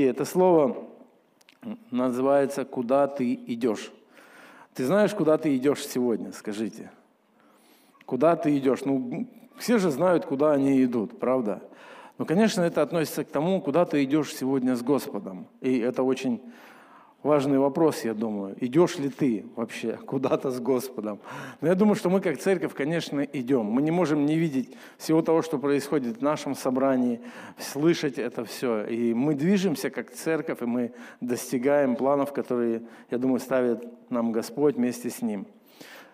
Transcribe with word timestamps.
И 0.00 0.04
это 0.04 0.24
слово 0.24 0.76
называется 1.90 2.64
«Куда 2.64 3.08
ты 3.08 3.34
идешь?». 3.34 3.90
Ты 4.72 4.86
знаешь, 4.86 5.12
куда 5.12 5.38
ты 5.38 5.56
идешь 5.56 5.84
сегодня, 5.84 6.30
скажите? 6.30 6.92
Куда 8.06 8.36
ты 8.36 8.56
идешь? 8.56 8.84
Ну, 8.84 9.26
все 9.58 9.78
же 9.78 9.90
знают, 9.90 10.24
куда 10.24 10.52
они 10.52 10.84
идут, 10.84 11.18
правда? 11.18 11.60
Но, 12.16 12.26
конечно, 12.26 12.60
это 12.60 12.82
относится 12.82 13.24
к 13.24 13.28
тому, 13.28 13.60
куда 13.60 13.86
ты 13.86 14.04
идешь 14.04 14.32
сегодня 14.36 14.76
с 14.76 14.82
Господом. 14.82 15.48
И 15.60 15.78
это 15.78 16.04
очень 16.04 16.40
важный 17.22 17.58
вопрос, 17.58 18.04
я 18.04 18.14
думаю. 18.14 18.56
Идешь 18.60 18.98
ли 18.98 19.08
ты 19.08 19.46
вообще 19.56 19.94
куда-то 19.96 20.50
с 20.50 20.60
Господом? 20.60 21.18
Но 21.60 21.68
я 21.68 21.74
думаю, 21.74 21.94
что 21.94 22.10
мы 22.10 22.20
как 22.20 22.38
церковь, 22.38 22.74
конечно, 22.74 23.20
идем. 23.20 23.66
Мы 23.66 23.82
не 23.82 23.90
можем 23.90 24.26
не 24.26 24.36
видеть 24.36 24.74
всего 24.96 25.22
того, 25.22 25.42
что 25.42 25.58
происходит 25.58 26.18
в 26.18 26.22
нашем 26.22 26.54
собрании, 26.54 27.20
слышать 27.58 28.18
это 28.18 28.44
все. 28.44 28.84
И 28.84 29.14
мы 29.14 29.34
движемся 29.34 29.90
как 29.90 30.10
церковь, 30.10 30.62
и 30.62 30.66
мы 30.66 30.92
достигаем 31.20 31.96
планов, 31.96 32.32
которые, 32.32 32.82
я 33.10 33.18
думаю, 33.18 33.40
ставит 33.40 33.84
нам 34.10 34.32
Господь 34.32 34.76
вместе 34.76 35.10
с 35.10 35.22
Ним. 35.22 35.46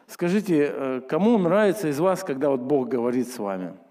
Скажите, 0.07 0.71
э, 0.71 1.01
кому 1.09 1.38
нравится 1.38 1.88
из 1.88 1.98
вас, 1.98 2.23
когда 2.23 2.51
вот 2.51 2.60
Бог 2.60 2.88
говорит 2.88 3.29
с 3.29 3.38
вами– 3.38 3.73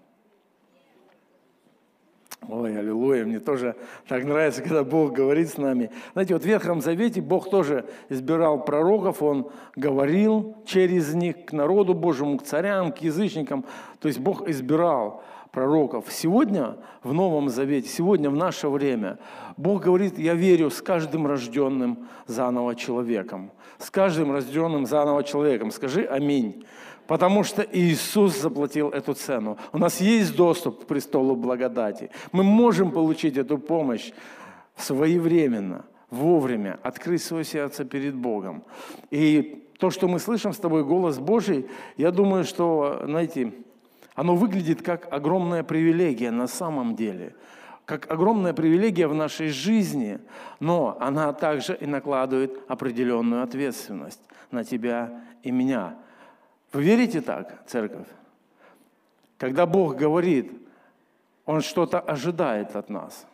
Ой, 2.48 2.78
аллилуйя, 2.78 3.24
мне 3.24 3.38
тоже 3.38 3.74
так 4.06 4.24
нравится, 4.24 4.62
когда 4.62 4.84
Бог 4.84 5.12
говорит 5.12 5.48
с 5.48 5.56
нами. 5.56 5.90
Знаете, 6.12 6.34
вот 6.34 6.42
в 6.42 6.46
Ветхом 6.46 6.80
Завете 6.80 7.20
Бог 7.20 7.48
тоже 7.48 7.86
избирал 8.08 8.64
пророков, 8.64 9.22
Он 9.22 9.48
говорил 9.76 10.56
через 10.66 11.14
них 11.14 11.46
к 11.46 11.52
народу 11.52 11.94
Божьему, 11.94 12.38
к 12.38 12.42
царям, 12.42 12.92
к 12.92 12.98
язычникам. 12.98 13.64
То 14.00 14.08
есть 14.08 14.20
Бог 14.20 14.48
избирал 14.48 15.22
пророков. 15.52 16.06
Сегодня 16.10 16.76
в 17.02 17.12
Новом 17.12 17.48
Завете, 17.48 17.88
сегодня 17.88 18.28
в 18.28 18.36
наше 18.36 18.68
время 18.68 19.18
Бог 19.56 19.84
говорит, 19.84 20.18
я 20.18 20.34
верю 20.34 20.70
с 20.70 20.82
каждым 20.82 21.26
рожденным 21.26 22.08
заново 22.26 22.74
человеком. 22.74 23.52
С 23.78 23.90
каждым 23.90 24.32
рожденным 24.32 24.84
заново 24.84 25.22
человеком. 25.24 25.70
Скажи 25.70 26.04
аминь. 26.04 26.64
Потому 27.06 27.44
что 27.44 27.66
Иисус 27.72 28.40
заплатил 28.40 28.88
эту 28.88 29.14
цену. 29.14 29.58
У 29.72 29.78
нас 29.78 30.00
есть 30.00 30.34
доступ 30.36 30.84
к 30.84 30.86
престолу 30.86 31.36
благодати. 31.36 32.10
Мы 32.32 32.42
можем 32.42 32.90
получить 32.90 33.36
эту 33.36 33.58
помощь 33.58 34.12
своевременно, 34.76 35.84
вовремя, 36.10 36.78
открыть 36.82 37.22
свое 37.22 37.44
сердце 37.44 37.84
перед 37.84 38.14
Богом. 38.14 38.64
И 39.10 39.66
то, 39.78 39.90
что 39.90 40.08
мы 40.08 40.18
слышим 40.18 40.52
с 40.52 40.58
тобой, 40.58 40.84
голос 40.84 41.18
Божий, 41.18 41.66
я 41.96 42.10
думаю, 42.10 42.44
что, 42.44 43.02
знаете, 43.04 43.52
оно 44.14 44.34
выглядит 44.34 44.82
как 44.82 45.12
огромная 45.12 45.62
привилегия 45.62 46.30
на 46.30 46.46
самом 46.46 46.96
деле– 46.96 47.34
как 47.84 48.10
огромная 48.10 48.54
привилегия 48.54 49.06
в 49.06 49.14
нашей 49.14 49.48
жизни, 49.48 50.18
но 50.58 50.96
она 51.00 51.32
также 51.32 51.76
и 51.76 51.86
накладывает 51.86 52.58
определенную 52.68 53.42
ответственность 53.42 54.20
на 54.50 54.64
тебя 54.64 55.22
и 55.42 55.50
меня. 55.50 55.96
Вы 56.74 56.82
верите 56.82 57.20
так, 57.20 57.62
церковь? 57.66 58.08
Когда 59.38 59.64
Бог 59.64 59.96
говорит, 59.96 60.52
Он 61.46 61.60
что-то 61.60 62.00
ожидает 62.00 62.74
от 62.74 62.90
нас. 62.90 63.26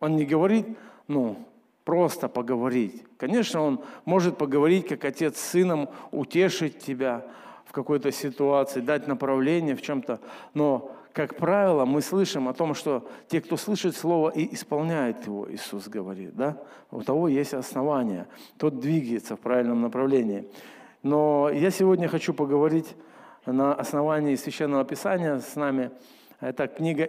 Он 0.00 0.16
не 0.16 0.24
говорит, 0.24 0.66
ну, 1.06 1.36
просто 1.84 2.28
поговорить. 2.28 3.04
Конечно, 3.18 3.60
Он 3.60 3.84
может 4.06 4.38
поговорить, 4.38 4.88
как 4.88 5.04
отец 5.04 5.36
с 5.36 5.50
сыном, 5.50 5.90
утешить 6.10 6.78
тебя 6.78 7.26
в 7.66 7.72
какой-то 7.72 8.10
ситуации, 8.12 8.80
дать 8.80 9.06
направление 9.06 9.76
в 9.76 9.82
чем-то. 9.82 10.18
Но, 10.54 10.90
как 11.12 11.36
правило, 11.36 11.84
мы 11.84 12.00
слышим 12.00 12.48
о 12.48 12.54
том, 12.54 12.74
что 12.74 13.06
те, 13.28 13.42
кто 13.42 13.58
слышит 13.58 13.94
Слово 13.94 14.30
и 14.30 14.54
исполняет 14.54 15.26
его, 15.26 15.52
Иисус 15.52 15.86
говорит, 15.86 16.34
да, 16.34 16.56
у 16.90 17.02
того 17.02 17.28
есть 17.28 17.52
основания, 17.52 18.26
тот 18.56 18.80
двигается 18.80 19.36
в 19.36 19.40
правильном 19.40 19.82
направлении. 19.82 20.48
Но 21.02 21.48
я 21.50 21.70
сегодня 21.70 22.08
хочу 22.08 22.34
поговорить 22.34 22.94
на 23.46 23.74
основании 23.74 24.34
Священного 24.34 24.84
Писания 24.84 25.38
с 25.38 25.56
нами. 25.56 25.90
Это 26.40 26.68
книга 26.68 27.04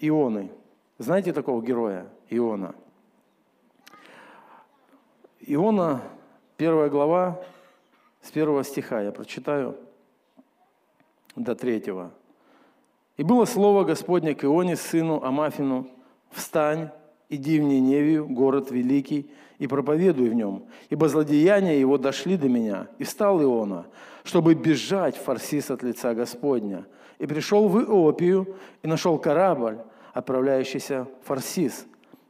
Ионы. 0.00 0.50
Знаете 0.98 1.32
такого 1.32 1.62
героя 1.62 2.08
Иона? 2.30 2.74
Иона, 5.40 6.00
первая 6.56 6.88
глава, 6.88 7.40
с 8.20 8.30
первого 8.30 8.64
стиха 8.64 9.00
я 9.00 9.12
прочитаю 9.12 9.76
до 11.36 11.54
третьего. 11.54 12.10
«И 13.16 13.22
было 13.22 13.44
слово 13.44 13.84
Господне 13.84 14.34
к 14.34 14.44
Ионе, 14.44 14.74
сыну 14.74 15.22
Амафину, 15.22 15.88
«Встань, 16.30 16.90
иди 17.34 17.58
в 17.58 17.62
Ниневию, 17.62 18.26
город 18.26 18.70
великий, 18.70 19.30
и 19.58 19.66
проповедуй 19.66 20.28
в 20.28 20.34
нем, 20.34 20.64
ибо 20.90 21.08
злодеяния 21.08 21.78
его 21.78 21.96
дошли 21.96 22.36
до 22.36 22.48
меня. 22.48 22.88
И 22.98 23.04
встал 23.04 23.42
Иона, 23.42 23.86
чтобы 24.24 24.54
бежать 24.54 25.16
Фарсис 25.16 25.70
от 25.70 25.82
лица 25.82 26.14
Господня. 26.14 26.86
И 27.18 27.26
пришел 27.26 27.68
в 27.68 27.80
Иопию, 27.80 28.56
и 28.82 28.88
нашел 28.88 29.18
корабль, 29.18 29.78
отправляющийся 30.12 31.06
Фарсис. 31.22 31.86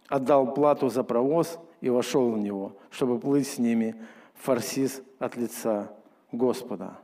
Отдал 0.08 0.52
плату 0.52 0.90
за 0.90 1.02
провоз 1.02 1.58
и 1.80 1.88
вошел 1.88 2.30
в 2.30 2.38
него, 2.38 2.76
чтобы 2.90 3.18
плыть 3.18 3.48
с 3.48 3.58
ними 3.58 3.96
Фарсис 4.34 5.02
от 5.18 5.36
лица 5.36 5.90
Господа. 6.30 6.98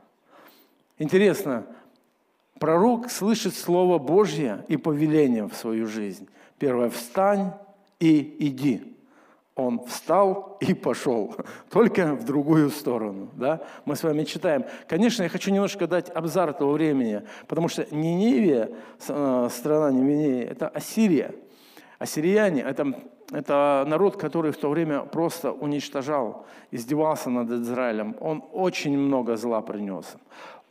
Интересно, 0.99 1.65
пророк 2.59 3.09
слышит 3.09 3.55
Слово 3.55 3.97
Божье 3.97 4.63
и 4.67 4.77
повеление 4.77 5.47
в 5.47 5.55
свою 5.55 5.87
жизнь. 5.87 6.29
Первое– 6.59 6.89
встань 6.91 7.53
и 8.01 8.35
иди 8.47 8.91
он 9.55 9.83
встал 9.85 10.57
и 10.59 10.73
пошел, 10.73 11.35
только 11.69 12.15
в 12.15 12.23
другую 12.23 12.69
сторону. 12.69 13.29
Да? 13.33 13.61
Мы 13.85 13.95
с 13.95 14.03
вами 14.03 14.23
читаем. 14.23 14.65
Конечно, 14.87 15.23
я 15.23 15.29
хочу 15.29 15.51
немножко 15.51 15.87
дать 15.87 16.09
обзор 16.09 16.53
того 16.53 16.71
времени, 16.73 17.23
потому 17.47 17.67
что 17.67 17.85
Ниневия, 17.93 18.71
э, 19.07 19.49
страна 19.51 19.91
Ниневия, 19.91 20.49
это 20.49 20.67
Ассирия. 20.69 21.35
Ассирияне– 21.99 22.61
это, 22.67 22.93
это 23.31 23.85
народ, 23.87 24.17
который 24.17 24.51
в 24.51 24.57
то 24.57 24.69
время 24.69 25.01
просто 25.01 25.51
уничтожал, 25.51 26.47
издевался 26.71 27.29
над 27.29 27.51
Израилем. 27.51 28.15
Он 28.19 28.43
очень 28.51 28.97
много 28.97 29.37
зла 29.37 29.61
принес 29.61 30.15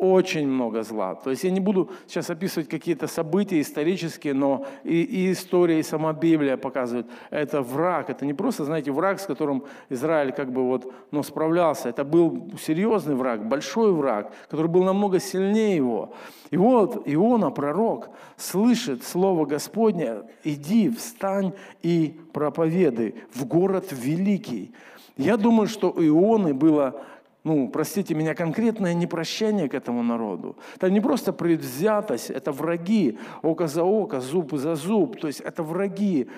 очень 0.01 0.49
много 0.49 0.83
зла. 0.83 1.15
То 1.15 1.31
есть 1.31 1.45
я 1.45 1.51
не 1.51 1.61
буду 1.61 1.91
сейчас 2.09 2.31
описывать 2.31 2.69
какие-то 2.69 3.07
события 3.07 3.61
исторические, 3.61 4.33
но 4.33 4.67
и, 4.83 5.03
и 5.03 5.33
история, 5.33 5.79
и 5.79 5.83
сама 5.83 6.15
Библия 6.15 6.57
показывает, 6.57 7.07
это 7.29 7.61
враг, 7.61 8.09
это 8.09 8.25
не 8.25 8.33
просто, 8.33 8.65
знаете, 8.65 8.93
враг, 8.93 9.21
с 9.21 9.27
которым 9.27 9.65
Израиль 9.91 10.33
как 10.33 10.53
бы 10.53 10.67
вот, 10.67 10.91
ну, 11.11 11.23
справлялся, 11.23 11.91
это 11.91 12.03
был 12.05 12.51
серьезный 12.59 13.15
враг, 13.15 13.47
большой 13.47 13.93
враг, 13.93 14.33
который 14.49 14.69
был 14.69 14.85
намного 14.85 15.21
сильнее 15.21 15.77
его. 15.77 16.15
И 16.51 16.57
вот 16.57 17.03
Иона, 17.05 17.51
пророк, 17.51 18.09
слышит 18.39 19.05
слово 19.05 19.45
Господне, 19.45 20.23
иди, 20.45 20.89
встань 20.89 21.53
и 21.83 22.19
проповедуй 22.33 23.17
в 23.35 23.45
город 23.45 23.89
великий. 23.93 24.73
Я 25.19 25.37
думаю, 25.37 25.69
что 25.69 25.91
у 25.91 26.03
Ионы 26.03 26.55
было 26.55 27.03
ну, 27.43 27.69
простите 27.69 28.15
меня, 28.15 28.35
конкретное 28.35 28.93
непрощение 28.95 29.69
к 29.69 29.75
этому 29.75 30.03
народу. 30.03 30.57
Это 30.77 30.91
не 30.91 31.01
просто 31.01 31.33
предвзятость, 31.33 32.31
это 32.31 32.53
враги, 32.53 33.19
око 33.43 33.67
за 33.67 33.83
око, 33.83 34.21
зуб 34.21 34.53
за 34.53 34.75
зуб, 34.75 35.19
то 35.19 35.27
есть 35.27 35.41
это 35.41 35.63
враги. 35.63 36.29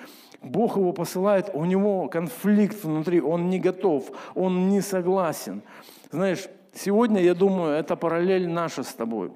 Бог 0.41 0.77
его 0.77 0.93
посылает, 0.93 1.49
у 1.53 1.65
него 1.65 2.07
конфликт 2.07 2.83
внутри, 2.83 3.21
он 3.21 3.49
не 3.49 3.59
готов, 3.59 4.11
он 4.35 4.69
не 4.69 4.81
согласен. 4.81 5.61
Знаешь, 6.11 6.47
сегодня, 6.73 7.21
я 7.21 7.33
думаю, 7.33 7.73
это 7.73 7.95
параллель 7.95 8.47
наша 8.47 8.83
с 8.83 8.93
тобой. 8.93 9.31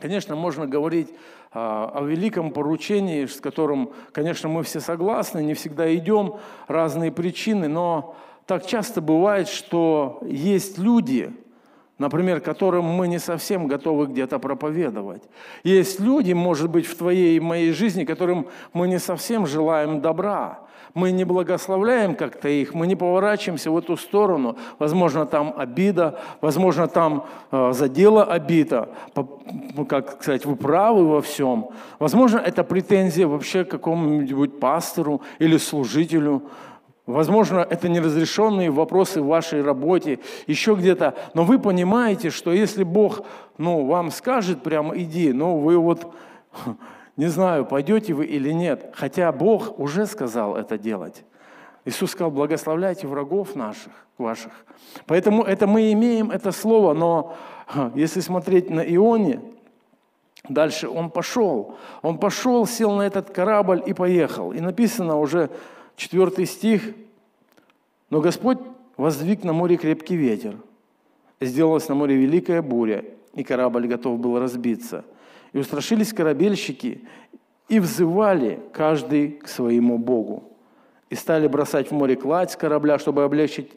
Конечно, 0.00 0.36
можно 0.36 0.66
говорить 0.66 1.12
а, 1.52 1.90
о 1.94 2.04
великом 2.04 2.52
поручении, 2.52 3.26
с 3.26 3.40
которым, 3.40 3.90
конечно, 4.12 4.48
мы 4.48 4.62
все 4.62 4.80
согласны, 4.80 5.42
не 5.42 5.54
всегда 5.54 5.92
идем, 5.94 6.36
разные 6.68 7.10
причины, 7.10 7.66
но 7.66 8.14
так 8.50 8.66
часто 8.66 9.00
бывает, 9.00 9.46
что 9.46 10.18
есть 10.26 10.76
люди, 10.76 11.32
например, 11.98 12.40
которым 12.40 12.84
мы 12.84 13.06
не 13.06 13.20
совсем 13.20 13.68
готовы 13.68 14.06
где-то 14.06 14.40
проповедовать. 14.40 15.22
Есть 15.62 16.00
люди, 16.00 16.32
может 16.32 16.68
быть, 16.68 16.84
в 16.84 16.96
твоей 16.96 17.36
и 17.36 17.40
моей 17.40 17.70
жизни, 17.70 18.04
которым 18.04 18.48
мы 18.72 18.88
не 18.88 18.98
совсем 18.98 19.46
желаем 19.46 20.00
добра. 20.00 20.58
Мы 20.94 21.12
не 21.12 21.22
благословляем 21.22 22.16
как-то 22.16 22.48
их, 22.48 22.74
мы 22.74 22.88
не 22.88 22.96
поворачиваемся 22.96 23.70
в 23.70 23.78
эту 23.78 23.96
сторону. 23.96 24.56
Возможно, 24.80 25.26
там 25.26 25.54
обида, 25.56 26.18
возможно, 26.40 26.88
там 26.88 27.26
э, 27.52 27.70
задела 27.72 28.24
обида, 28.24 28.88
как 29.88 30.20
сказать, 30.20 30.44
вы 30.44 30.56
правы 30.56 31.06
во 31.06 31.22
всем. 31.22 31.68
Возможно, 32.00 32.38
это 32.38 32.64
претензия 32.64 33.28
вообще 33.28 33.64
к 33.64 33.70
какому-нибудь 33.70 34.58
пастору 34.58 35.22
или 35.38 35.56
служителю. 35.56 36.42
Возможно, 37.10 37.66
это 37.68 37.88
неразрешенные 37.88 38.70
вопросы 38.70 39.20
в 39.20 39.26
вашей 39.26 39.62
работе, 39.62 40.18
еще 40.46 40.74
где-то. 40.74 41.14
Но 41.34 41.44
вы 41.44 41.58
понимаете, 41.58 42.30
что 42.30 42.52
если 42.52 42.84
Бог 42.84 43.22
ну, 43.58 43.86
вам 43.86 44.10
скажет 44.10 44.62
прямо 44.62 44.96
иди, 44.96 45.32
ну 45.32 45.58
вы 45.58 45.76
вот, 45.76 46.12
не 47.16 47.26
знаю, 47.26 47.64
пойдете 47.66 48.14
вы 48.14 48.26
или 48.26 48.52
нет. 48.52 48.92
Хотя 48.94 49.30
Бог 49.32 49.78
уже 49.78 50.06
сказал 50.06 50.56
это 50.56 50.78
делать. 50.78 51.24
Иисус 51.84 52.10
сказал, 52.10 52.30
благословляйте 52.30 53.06
врагов 53.06 53.54
наших, 53.54 53.92
ваших. 54.18 54.52
Поэтому 55.06 55.42
это 55.42 55.66
мы 55.66 55.92
имеем 55.92 56.30
это 56.30 56.52
слово, 56.52 56.92
но 56.94 57.34
если 57.94 58.20
смотреть 58.20 58.70
на 58.70 58.80
Ионе, 58.80 59.40
дальше 60.48 60.88
он 60.88 61.10
пошел. 61.10 61.76
Он 62.02 62.18
пошел, 62.18 62.66
сел 62.66 62.92
на 62.92 63.02
этот 63.02 63.30
корабль 63.30 63.82
и 63.86 63.92
поехал. 63.94 64.52
И 64.52 64.60
написано 64.60 65.18
уже 65.18 65.50
четвертый 66.00 66.46
стих. 66.46 66.94
Но 68.08 68.20
Господь 68.20 68.58
воздвиг 68.96 69.44
на 69.44 69.52
море 69.52 69.76
крепкий 69.76 70.16
ветер. 70.16 70.56
Сделалась 71.40 71.88
на 71.88 71.94
море 71.94 72.16
великая 72.16 72.62
буря, 72.62 73.04
и 73.34 73.44
корабль 73.44 73.86
готов 73.86 74.18
был 74.18 74.38
разбиться. 74.38 75.04
И 75.52 75.58
устрашились 75.58 76.12
корабельщики, 76.12 77.02
и 77.68 77.78
взывали 77.80 78.60
каждый 78.72 79.32
к 79.32 79.48
своему 79.48 79.98
Богу. 79.98 80.44
И 81.10 81.14
стали 81.14 81.46
бросать 81.48 81.90
в 81.90 81.92
море 81.92 82.16
кладь 82.16 82.50
с 82.50 82.56
корабля, 82.56 82.98
чтобы 82.98 83.22
облегчить 83.22 83.70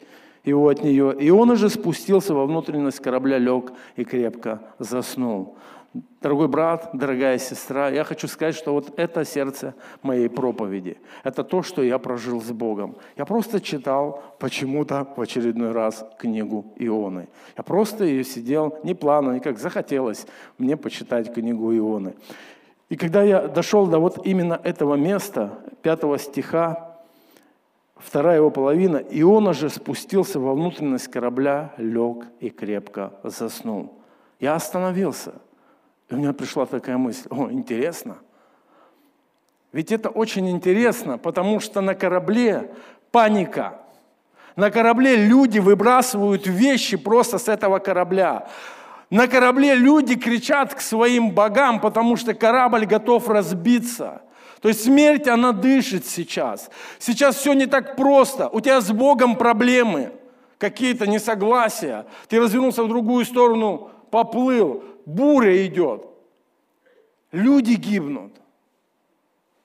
его 0.44 0.68
от 0.68 0.82
нее. 0.82 1.14
И 1.18 1.30
он 1.30 1.50
уже 1.50 1.68
спустился 1.68 2.34
во 2.34 2.46
внутренность 2.46 3.00
корабля, 3.00 3.38
лег 3.38 3.72
и 3.96 4.04
крепко 4.04 4.62
заснул. 4.78 5.56
Дорогой 6.20 6.48
брат, 6.48 6.90
дорогая 6.92 7.38
сестра, 7.38 7.88
я 7.88 8.02
хочу 8.02 8.26
сказать, 8.26 8.56
что 8.56 8.72
вот 8.72 8.98
это 8.98 9.24
сердце 9.24 9.74
моей 10.02 10.28
проповеди. 10.28 10.96
Это 11.22 11.44
то, 11.44 11.62
что 11.62 11.84
я 11.84 11.98
прожил 12.00 12.42
с 12.42 12.50
Богом. 12.50 12.96
Я 13.16 13.24
просто 13.24 13.60
читал 13.60 14.20
почему-то 14.40 15.06
в 15.16 15.20
очередной 15.20 15.70
раз 15.70 16.04
книгу 16.18 16.64
Ионы. 16.78 17.28
Я 17.56 17.62
просто 17.62 18.04
ее 18.04 18.24
сидел, 18.24 18.76
не 18.82 18.94
плавно, 18.94 19.38
как 19.38 19.58
захотелось 19.60 20.26
мне 20.58 20.76
почитать 20.76 21.32
книгу 21.32 21.72
Ионы. 21.72 22.14
И 22.88 22.96
когда 22.96 23.22
я 23.22 23.46
дошел 23.46 23.86
до 23.86 24.00
вот 24.00 24.26
именно 24.26 24.60
этого 24.64 24.96
места, 24.96 25.60
пятого 25.82 26.18
стиха, 26.18 26.98
вторая 27.94 28.38
его 28.38 28.50
половина, 28.50 28.96
Иона 28.96 29.52
же 29.52 29.70
спустился 29.70 30.40
во 30.40 30.54
внутренность 30.54 31.06
корабля, 31.06 31.72
лег 31.76 32.26
и 32.40 32.50
крепко 32.50 33.12
заснул. 33.22 33.92
Я 34.40 34.56
остановился. 34.56 35.34
У 36.14 36.16
меня 36.16 36.32
пришла 36.32 36.64
такая 36.64 36.96
мысль, 36.96 37.26
о, 37.28 37.50
интересно. 37.50 38.18
Ведь 39.72 39.90
это 39.90 40.10
очень 40.10 40.48
интересно, 40.48 41.18
потому 41.18 41.58
что 41.58 41.80
на 41.80 41.96
корабле 41.96 42.72
паника. 43.10 43.80
На 44.54 44.70
корабле 44.70 45.16
люди 45.16 45.58
выбрасывают 45.58 46.46
вещи 46.46 46.96
просто 46.96 47.38
с 47.38 47.48
этого 47.48 47.80
корабля. 47.80 48.46
На 49.10 49.26
корабле 49.26 49.74
люди 49.74 50.14
кричат 50.14 50.72
к 50.72 50.80
своим 50.80 51.32
богам, 51.32 51.80
потому 51.80 52.14
что 52.14 52.32
корабль 52.32 52.86
готов 52.86 53.28
разбиться. 53.28 54.22
То 54.60 54.68
есть 54.68 54.84
смерть, 54.84 55.26
она 55.26 55.50
дышит 55.50 56.06
сейчас. 56.06 56.70
Сейчас 57.00 57.34
все 57.34 57.54
не 57.54 57.66
так 57.66 57.96
просто. 57.96 58.48
У 58.50 58.60
тебя 58.60 58.80
с 58.80 58.92
Богом 58.92 59.34
проблемы, 59.34 60.12
какие-то 60.58 61.08
несогласия. 61.08 62.06
Ты 62.28 62.38
развернулся 62.38 62.84
в 62.84 62.88
другую 62.88 63.24
сторону, 63.24 63.90
поплыл, 64.12 64.84
буря 65.06 65.66
идет. 65.66 66.06
Люди 67.32 67.74
гибнут. 67.74 68.32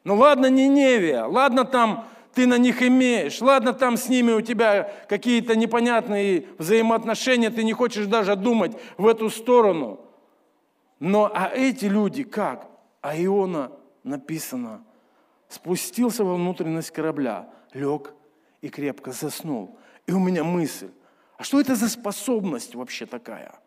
Ну 0.03 0.15
ладно, 0.15 0.50
Ниневия, 0.50 1.25
ладно 1.25 1.65
там 1.65 2.07
ты 2.33 2.47
на 2.47 2.57
них 2.57 2.81
имеешь. 2.81 3.41
Ладно, 3.41 3.74
там 3.74 3.97
с 3.97 4.07
ними 4.07 4.31
у 4.31 4.41
тебя 4.41 4.91
какие-то 5.07 5.56
непонятные 5.56 6.45
взаимоотношения, 6.57 7.50
ты 7.50 7.63
не 7.63 7.74
хочешь 7.74 8.06
даже 8.06 8.36
думать 8.36 8.77
в 8.97 9.07
эту 9.07 9.30
сторону. 9.30 10.00
Но 11.00 11.31
а 11.33 11.50
эти 11.53 11.85
люди 11.85 12.24
как? 12.24 12.69
А 13.01 13.15
Иона 13.21 13.71
написано, 14.03 14.83
спустился 15.47 16.24
во 16.24 16.35
внутренность 16.35 16.92
корабля, 16.92 17.50
лег 17.74 18.13
и 18.62 18.69
крепко 18.69 19.12
заснул. 19.12 19.77
И 20.06 20.12
у 20.12 20.19
меня 20.19 20.44
мысль, 20.44 20.92
а 21.38 21.44
что 21.44 21.59
это 21.59 21.75
за 21.75 21.89
способность 21.89 22.75
вообще 22.75 23.06
такая? 23.06 23.59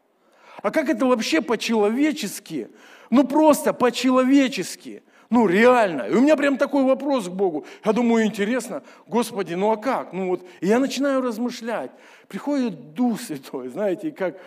А 0.63 0.71
как 0.71 0.89
это 0.89 1.07
вообще 1.07 1.43
по-человечески? 1.43 2.71
Ну 3.11 3.27
просто 3.27 3.73
по-человечески– 3.73 5.03
ну, 5.33 5.47
реально. 5.47 6.03
И 6.03 6.15
у 6.15 6.21
меня 6.21 6.37
прям 6.37 6.59
такой 6.59 6.85
вопрос 6.85 7.27
к 7.27 7.33
Богу. 7.33 7.65
Я 7.87 7.95
думаю, 7.95 8.27
интересно, 8.27 8.83
Господи, 9.07 9.55
ну 9.55 9.71
а 9.71 9.79
как? 9.79 10.13
Ну 10.13 10.29
вот, 10.29 10.47
и 10.61 10.67
я 10.67 10.79
начинаю 10.79 11.23
размышлять. 11.23 11.91
Приходит 12.29 12.93
Дух 12.93 13.19
Святой, 13.19 13.69
знаете, 13.69 14.13
как, 14.13 14.39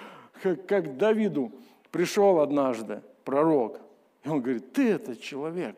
как, 0.43 0.63
как 0.67 0.97
Давиду 0.97 1.51
пришел 1.89 2.39
однажды 2.39 3.01
пророк. 3.23 3.79
И 4.23 4.29
он 4.29 4.41
говорит, 4.41 4.73
ты 4.73 4.91
этот 4.91 5.19
человек. 5.19 5.75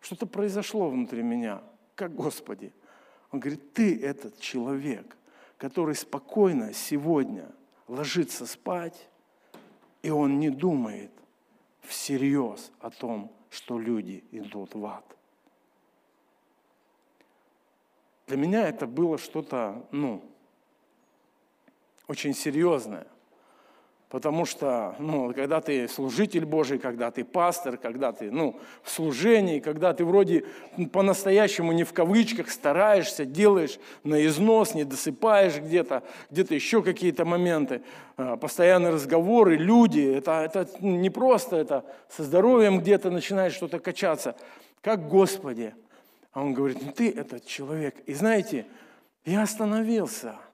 Что-то 0.00 0.26
произошло 0.26 0.88
внутри 0.88 1.22
меня. 1.22 1.62
Как 1.94 2.12
Господи? 2.16 2.72
Он 3.30 3.38
говорит, 3.38 3.72
ты 3.74 3.96
этот 3.96 4.40
человек, 4.40 5.16
который 5.56 5.94
спокойно 5.94 6.72
сегодня 6.72 7.46
ложится 7.88 8.46
спать, 8.46 9.08
и 10.02 10.10
он 10.10 10.38
не 10.38 10.50
думает 10.50 11.10
всерьез 11.82 12.72
о 12.80 12.90
том, 12.90 13.30
что 13.50 13.78
люди 13.78 14.24
идут 14.30 14.74
в 14.74 14.84
ад. 14.86 15.04
Для 18.26 18.36
меня 18.36 18.68
это 18.68 18.86
было 18.86 19.18
что-то, 19.18 19.86
ну, 19.90 20.24
очень 22.08 22.34
серьезное. 22.34 23.06
Потому 24.12 24.44
что, 24.44 24.94
ну, 24.98 25.32
когда 25.32 25.62
ты 25.62 25.88
служитель 25.88 26.44
Божий, 26.44 26.78
когда 26.78 27.10
ты 27.10 27.24
пастор, 27.24 27.78
когда 27.78 28.12
ты, 28.12 28.30
ну, 28.30 28.60
в 28.82 28.90
служении, 28.90 29.58
когда 29.58 29.94
ты 29.94 30.04
вроде 30.04 30.44
по-настоящему 30.92 31.72
не 31.72 31.84
в 31.84 31.94
кавычках 31.94 32.50
стараешься, 32.50 33.24
делаешь 33.24 33.78
на 34.04 34.22
износ, 34.26 34.74
не 34.74 34.84
досыпаешь 34.84 35.56
где-то, 35.56 36.02
где-то 36.30 36.54
еще 36.54 36.82
какие-то 36.82 37.24
моменты, 37.24 37.80
а, 38.18 38.36
постоянные 38.36 38.92
разговоры, 38.92 39.56
люди, 39.56 40.00
это, 40.00 40.42
это 40.44 40.68
не 40.82 41.08
просто, 41.08 41.56
это 41.56 41.82
со 42.10 42.22
здоровьем 42.22 42.80
где-то 42.80 43.10
начинает 43.10 43.54
что-то 43.54 43.78
качаться. 43.78 44.36
Как 44.82 45.08
Господи? 45.08 45.74
А 46.34 46.42
он 46.42 46.52
говорит, 46.52 46.82
ну 46.82 46.92
ты 46.92 47.10
этот 47.10 47.46
человек. 47.46 47.94
И 48.04 48.12
знаете, 48.12 48.66
я 49.24 49.40
остановился– 49.40 50.36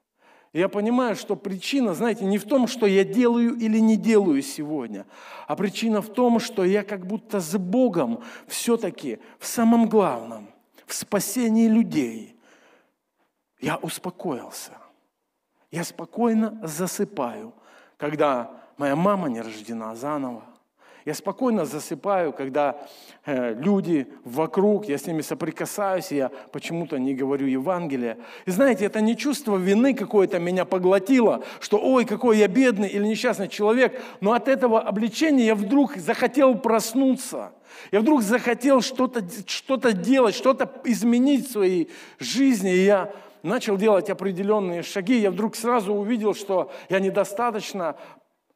я 0.53 0.69
понимаю, 0.69 1.15
что 1.17 1.37
причина, 1.37 1.95
знаете, 1.95 2.25
не 2.25 2.39
в 2.39 2.45
том, 2.45 2.67
что 2.67 2.87
я 2.87 3.05
делаю 3.05 3.55
или 3.55 3.79
не 3.79 3.97
делаю 3.97 4.43
сегодня, 4.43 5.07
а 5.47 5.57
причина 5.57 6.01
в 6.01 6.09
том, 6.09 6.41
что 6.41 6.65
я 6.65 6.83
как 6.83 7.07
будто 7.07 7.41
с 7.41 7.57
Богом 7.59 8.23
все-таки 8.47 9.19
в 9.39 9.47
самом 9.47 9.89
главном, 9.89 10.49
в 10.87 10.95
спасении 10.95 11.69
людей, 11.69 12.37
я 13.61 13.77
успокоился. 13.77 14.73
Я 15.71 15.85
спокойно 15.85 16.59
засыпаю, 16.63 17.53
когда 17.99 18.51
моя 18.79 18.97
мама 18.97 19.29
не 19.29 19.43
рождена 19.43 19.95
заново, 19.95 20.45
я 21.09 21.15
спокойно 21.15 21.65
засыпаю, 21.65 22.35
когда 22.35 22.77
э, 23.25 23.55
люди 23.55 24.07
вокруг, 24.25 24.91
я 24.91 24.99
с 24.99 25.07
ними 25.07 25.23
соприкасаюсь, 25.23 26.13
я 26.13 26.31
почему-то 26.53 26.99
не 26.99 27.15
говорю 27.15 27.47
Евангелие. 27.47 28.19
И 28.45 28.51
знаете, 28.51 28.85
это 28.85 29.01
не 29.01 29.17
чувство 29.17 29.57
вины 29.57 29.95
какое-то 29.95 30.39
меня 30.39 30.67
поглотило, 30.67 31.43
что 31.61 31.79
ой, 31.79 32.05
какой 32.05 32.37
я 32.37 32.47
бедный 32.47 32.89
или 32.89 33.07
несчастный 33.07 33.49
человек, 33.49 33.99
но 34.21 34.35
от 34.35 34.49
этого 34.49 34.83
обличения 34.83 35.47
я 35.47 35.55
вдруг 35.55 35.97
захотел 35.97 36.57
проснуться. 36.57 37.53
Я 37.91 38.01
вдруг 38.01 38.21
захотел 38.21 38.83
что-то 38.83 39.25
что 39.47 39.79
делать, 39.79 40.35
что-то 40.35 40.71
изменить 40.85 41.49
в 41.49 41.53
своей 41.53 41.89
жизни, 42.19 42.75
и 42.75 42.85
я 42.85 43.15
начал 43.43 43.79
делать 43.79 44.11
определенные 44.11 44.83
шаги, 44.83 45.19
я 45.19 45.31
вдруг 45.31 45.57
сразу 45.57 45.95
увидел, 45.95 46.35
что 46.35 46.71
я 46.91 47.01
недостаточно 47.01 47.97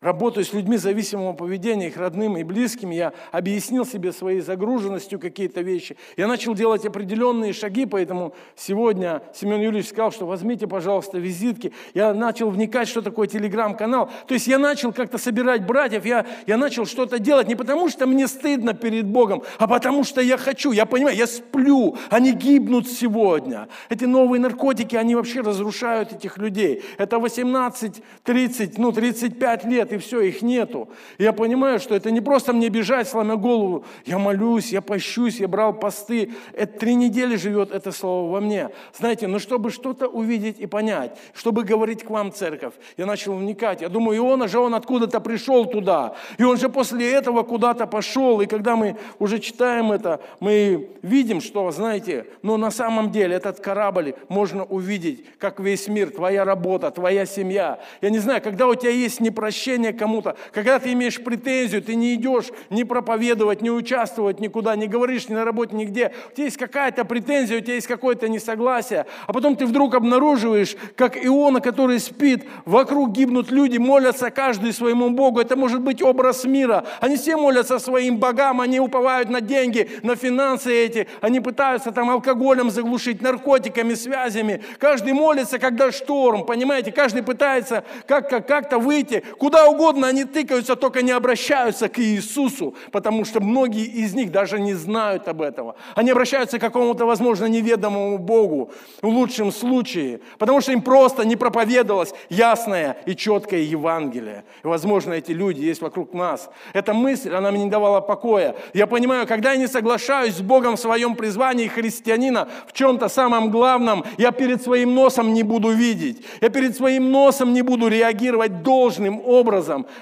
работаю 0.02 0.44
с 0.44 0.52
людьми 0.52 0.76
зависимого 0.76 1.32
поведения, 1.32 1.86
их 1.86 1.96
родными 1.96 2.40
и 2.40 2.44
близкими, 2.44 2.94
я 2.94 3.12
объяснил 3.30 3.86
себе 3.86 4.12
своей 4.12 4.40
загруженностью 4.40 5.18
какие-то 5.18 5.62
вещи. 5.62 5.96
Я 6.16 6.26
начал 6.26 6.54
делать 6.54 6.84
определенные 6.84 7.52
шаги, 7.52 7.86
поэтому 7.86 8.34
сегодня 8.56 9.22
Семен 9.32 9.60
Юрьевич 9.60 9.88
сказал, 9.88 10.12
что 10.12 10.26
возьмите, 10.26 10.66
пожалуйста, 10.66 11.18
визитки. 11.18 11.72
Я 11.94 12.12
начал 12.12 12.50
вникать, 12.50 12.88
что 12.88 13.00
такое 13.00 13.28
телеграм-канал. 13.28 14.10
То 14.26 14.34
есть 14.34 14.48
я 14.48 14.58
начал 14.58 14.92
как-то 14.92 15.18
собирать 15.18 15.64
братьев, 15.64 16.04
я, 16.04 16.26
я 16.46 16.56
начал 16.56 16.84
что-то 16.84 17.18
делать 17.18 17.48
не 17.48 17.54
потому, 17.54 17.88
что 17.88 18.06
мне 18.06 18.26
стыдно 18.26 18.74
перед 18.74 19.06
Богом, 19.06 19.44
а 19.58 19.68
потому 19.68 20.02
что 20.04 20.20
я 20.20 20.36
хочу. 20.36 20.72
Я 20.72 20.84
понимаю, 20.84 21.16
я 21.16 21.28
сплю, 21.28 21.96
они 22.10 22.32
гибнут 22.32 22.88
сегодня. 22.88 23.68
Эти 23.88 24.04
новые 24.04 24.40
наркотики, 24.40 24.96
они 24.96 25.14
вообще 25.14 25.42
разрушают 25.42 26.12
этих 26.12 26.38
людей. 26.38 26.82
Это 26.98 27.20
18, 27.20 28.02
30, 28.24 28.78
ну 28.78 28.90
35 28.90 29.64
лет 29.64 29.91
и 29.92 29.98
все, 29.98 30.20
их 30.20 30.42
нету. 30.42 30.88
Я 31.18 31.32
понимаю, 31.32 31.78
что 31.80 31.94
это 31.94 32.10
не 32.10 32.20
просто 32.20 32.52
мне 32.52 32.68
бежать, 32.68 33.08
сломя 33.08 33.36
голову. 33.36 33.84
Я 34.04 34.18
молюсь, 34.18 34.72
я 34.72 34.80
пощусь, 34.80 35.40
я 35.40 35.48
брал 35.48 35.72
посты. 35.72 36.32
Это 36.52 36.78
три 36.78 36.94
недели 36.94 37.36
живет 37.36 37.72
это 37.72 37.92
слово 37.92 38.30
во 38.30 38.40
мне. 38.40 38.70
Знаете, 38.96 39.26
но 39.26 39.38
чтобы 39.38 39.70
что-то 39.70 40.08
увидеть 40.08 40.58
и 40.58 40.66
понять, 40.66 41.18
чтобы 41.34 41.64
говорить 41.64 42.04
к 42.04 42.10
вам, 42.10 42.32
церковь, 42.32 42.74
я 42.96 43.06
начал 43.06 43.34
вникать. 43.34 43.80
Я 43.80 43.88
думаю, 43.88 44.18
Иона 44.18 44.48
же, 44.48 44.58
он 44.58 44.74
откуда-то 44.74 45.20
пришел 45.20 45.66
туда. 45.66 46.14
И 46.38 46.44
он 46.44 46.56
же 46.56 46.68
после 46.68 47.12
этого 47.12 47.42
куда-то 47.42 47.86
пошел. 47.86 48.40
И 48.40 48.46
когда 48.46 48.76
мы 48.76 48.96
уже 49.18 49.38
читаем 49.38 49.92
это, 49.92 50.20
мы 50.40 50.90
видим, 51.02 51.40
что, 51.40 51.70
знаете, 51.70 52.26
но 52.42 52.56
на 52.56 52.70
самом 52.70 53.10
деле 53.10 53.36
этот 53.36 53.60
корабль 53.60 54.14
можно 54.28 54.64
увидеть, 54.64 55.24
как 55.38 55.60
весь 55.60 55.88
мир, 55.88 56.10
твоя 56.10 56.44
работа, 56.44 56.90
твоя 56.90 57.26
семья. 57.26 57.80
Я 58.00 58.10
не 58.10 58.18
знаю, 58.18 58.40
когда 58.42 58.68
у 58.68 58.74
тебя 58.74 58.90
есть 58.90 59.20
непрощение 59.20 59.81
кому-то, 59.90 60.36
когда 60.52 60.78
ты 60.78 60.92
имеешь 60.92 61.22
претензию, 61.22 61.82
ты 61.82 61.94
не 61.94 62.14
идешь 62.14 62.50
не 62.70 62.84
проповедовать, 62.84 63.62
не 63.62 63.70
участвовать 63.70 64.38
никуда, 64.38 64.76
не 64.76 64.86
говоришь 64.86 65.28
ни 65.28 65.34
на 65.34 65.44
работе, 65.44 65.74
нигде. 65.74 66.12
У 66.30 66.34
тебя 66.34 66.44
есть 66.44 66.56
какая-то 66.56 67.04
претензия, 67.04 67.58
у 67.58 67.60
тебя 67.60 67.74
есть 67.74 67.86
какое-то 67.86 68.28
несогласие, 68.28 69.06
а 69.26 69.32
потом 69.32 69.56
ты 69.56 69.66
вдруг 69.66 69.94
обнаруживаешь, 69.94 70.76
как 70.96 71.16
Иона, 71.16 71.60
который 71.60 71.98
спит, 71.98 72.44
вокруг 72.64 73.10
гибнут 73.10 73.50
люди, 73.50 73.78
молятся 73.78 74.30
каждый 74.30 74.72
своему 74.72 75.10
Богу. 75.10 75.40
Это 75.40 75.56
может 75.56 75.80
быть 75.80 76.02
образ 76.02 76.44
мира. 76.44 76.84
Они 77.00 77.16
все 77.16 77.36
молятся 77.36 77.78
своим 77.78 78.18
богам, 78.18 78.60
они 78.60 78.78
уповают 78.80 79.28
на 79.30 79.40
деньги, 79.40 79.90
на 80.02 80.16
финансы 80.16 80.72
эти, 80.72 81.08
они 81.20 81.40
пытаются 81.40 81.92
там 81.92 82.10
алкоголем 82.10 82.70
заглушить, 82.70 83.22
наркотиками, 83.22 83.94
связями. 83.94 84.62
Каждый 84.78 85.12
молится, 85.12 85.58
когда 85.58 85.90
шторм, 85.90 86.44
понимаете? 86.44 86.92
Каждый 86.92 87.22
пытается 87.22 87.84
как-то 88.06 88.40
как 88.40 88.72
выйти. 88.78 89.22
Куда 89.38 89.66
угодно 89.72 90.06
они 90.08 90.24
тыкаются, 90.24 90.76
только 90.76 91.02
не 91.02 91.12
обращаются 91.12 91.88
к 91.88 91.98
Иисусу, 91.98 92.74
потому 92.90 93.24
что 93.24 93.40
многие 93.40 93.84
из 93.84 94.14
них 94.14 94.30
даже 94.30 94.60
не 94.60 94.74
знают 94.74 95.28
об 95.28 95.42
этом. 95.42 95.74
Они 95.94 96.10
обращаются 96.10 96.58
к 96.58 96.60
какому-то, 96.60 97.06
возможно, 97.06 97.46
неведомому 97.46 98.18
Богу 98.18 98.70
в 99.02 99.08
лучшем 99.08 99.52
случае, 99.52 100.20
потому 100.38 100.60
что 100.60 100.72
им 100.72 100.82
просто 100.82 101.24
не 101.24 101.36
проповедовалось 101.36 102.14
ясное 102.28 102.96
и 103.06 103.16
четкое 103.16 103.60
Евангелие. 103.60 104.44
И, 104.64 104.66
возможно, 104.66 105.14
эти 105.14 105.32
люди 105.32 105.60
есть 105.60 105.82
вокруг 105.82 106.12
нас. 106.12 106.50
Эта 106.72 106.94
мысль, 106.94 107.34
она 107.34 107.50
мне 107.50 107.64
не 107.64 107.70
давала 107.70 108.00
покоя. 108.00 108.54
Я 108.74 108.86
понимаю, 108.86 109.26
когда 109.26 109.52
я 109.52 109.56
не 109.56 109.68
соглашаюсь 109.68 110.34
с 110.34 110.40
Богом 110.40 110.76
в 110.76 110.80
своем 110.80 111.14
призвании 111.16 111.68
христианина 111.68 112.48
в 112.66 112.72
чем-то 112.72 113.08
самом 113.08 113.50
главном, 113.50 114.04
я 114.18 114.32
перед 114.32 114.62
своим 114.62 114.94
носом 114.94 115.32
не 115.32 115.42
буду 115.42 115.70
видеть. 115.70 116.24
Я 116.40 116.48
перед 116.48 116.76
своим 116.76 117.10
носом 117.10 117.52
не 117.52 117.62
буду 117.62 117.88
реагировать 117.88 118.62
должным 118.62 119.20
образом, 119.24 119.51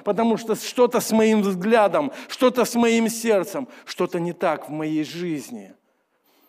потому 0.05 0.37
что 0.37 0.55
что-то 0.55 1.01
с 1.01 1.11
моим 1.11 1.43
взглядом, 1.43 2.13
что-то 2.29 2.65
с 2.65 2.75
моим 2.75 3.09
сердцем, 3.09 3.67
что-то 3.85 4.21
не 4.21 4.33
так 4.33 4.69
в 4.69 4.73
моей 4.73 5.03
жизни. 5.03 5.75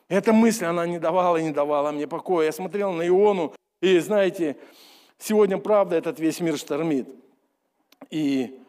Эта 0.07 0.33
мысль, 0.33 0.65
она 0.65 0.85
не 0.85 0.99
давала 0.99 1.37
и 1.37 1.43
не 1.43 1.51
давала 1.51 1.91
мне 1.91 2.05
покоя. 2.05 2.47
Я 2.47 2.51
смотрел 2.51 2.91
на 2.91 3.07
Иону, 3.07 3.53
и 3.81 3.97
знаете, 3.99 4.57
сегодня 5.17 5.57
правда 5.57 5.95
этот 5.95 6.19
весь 6.19 6.41
мир 6.41 6.57
штормит. 6.57 7.07
И 8.09 8.59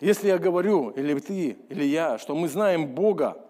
если 0.00 0.28
я 0.28 0.38
говорю, 0.38 0.90
или 0.90 1.18
ты, 1.18 1.56
или 1.68 1.84
я, 1.84 2.18
что 2.18 2.34
мы 2.34 2.48
знаем 2.48 2.86
Бога, 2.86 3.44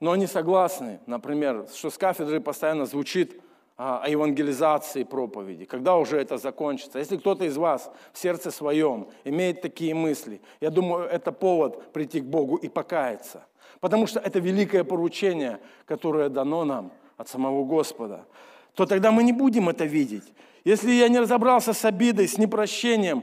но 0.00 0.12
они 0.12 0.26
согласны, 0.26 1.00
например, 1.06 1.66
что 1.74 1.90
с 1.90 1.98
кафедры 1.98 2.40
постоянно 2.40 2.86
звучит 2.86 3.40
о 3.78 4.08
евангелизации 4.08 5.04
проповеди, 5.04 5.64
когда 5.64 5.96
уже 5.96 6.16
это 6.16 6.36
закончится. 6.36 6.98
Если 6.98 7.16
кто-то 7.16 7.44
из 7.44 7.56
вас 7.56 7.92
в 8.12 8.18
сердце 8.18 8.50
своем 8.50 9.06
имеет 9.24 9.62
такие 9.62 9.94
мысли, 9.94 10.40
я 10.60 10.70
думаю, 10.70 11.04
это 11.04 11.30
повод 11.30 11.92
прийти 11.92 12.20
к 12.20 12.24
Богу 12.24 12.56
и 12.56 12.68
покаяться. 12.68 13.46
Потому 13.78 14.08
что 14.08 14.18
это 14.18 14.40
великое 14.40 14.82
поручение, 14.82 15.60
которое 15.86 16.28
дано 16.28 16.64
нам 16.64 16.90
от 17.16 17.28
самого 17.28 17.64
Господа. 17.64 18.26
То 18.74 18.84
тогда 18.84 19.12
мы 19.12 19.22
не 19.22 19.32
будем 19.32 19.68
это 19.68 19.84
видеть. 19.84 20.24
Если 20.64 20.90
я 20.90 21.08
не 21.08 21.20
разобрался 21.20 21.72
с 21.72 21.84
обидой, 21.84 22.26
с 22.26 22.36
непрощением, 22.36 23.22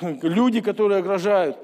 люди, 0.00 0.60
которые 0.60 1.00
угрожают 1.00 1.56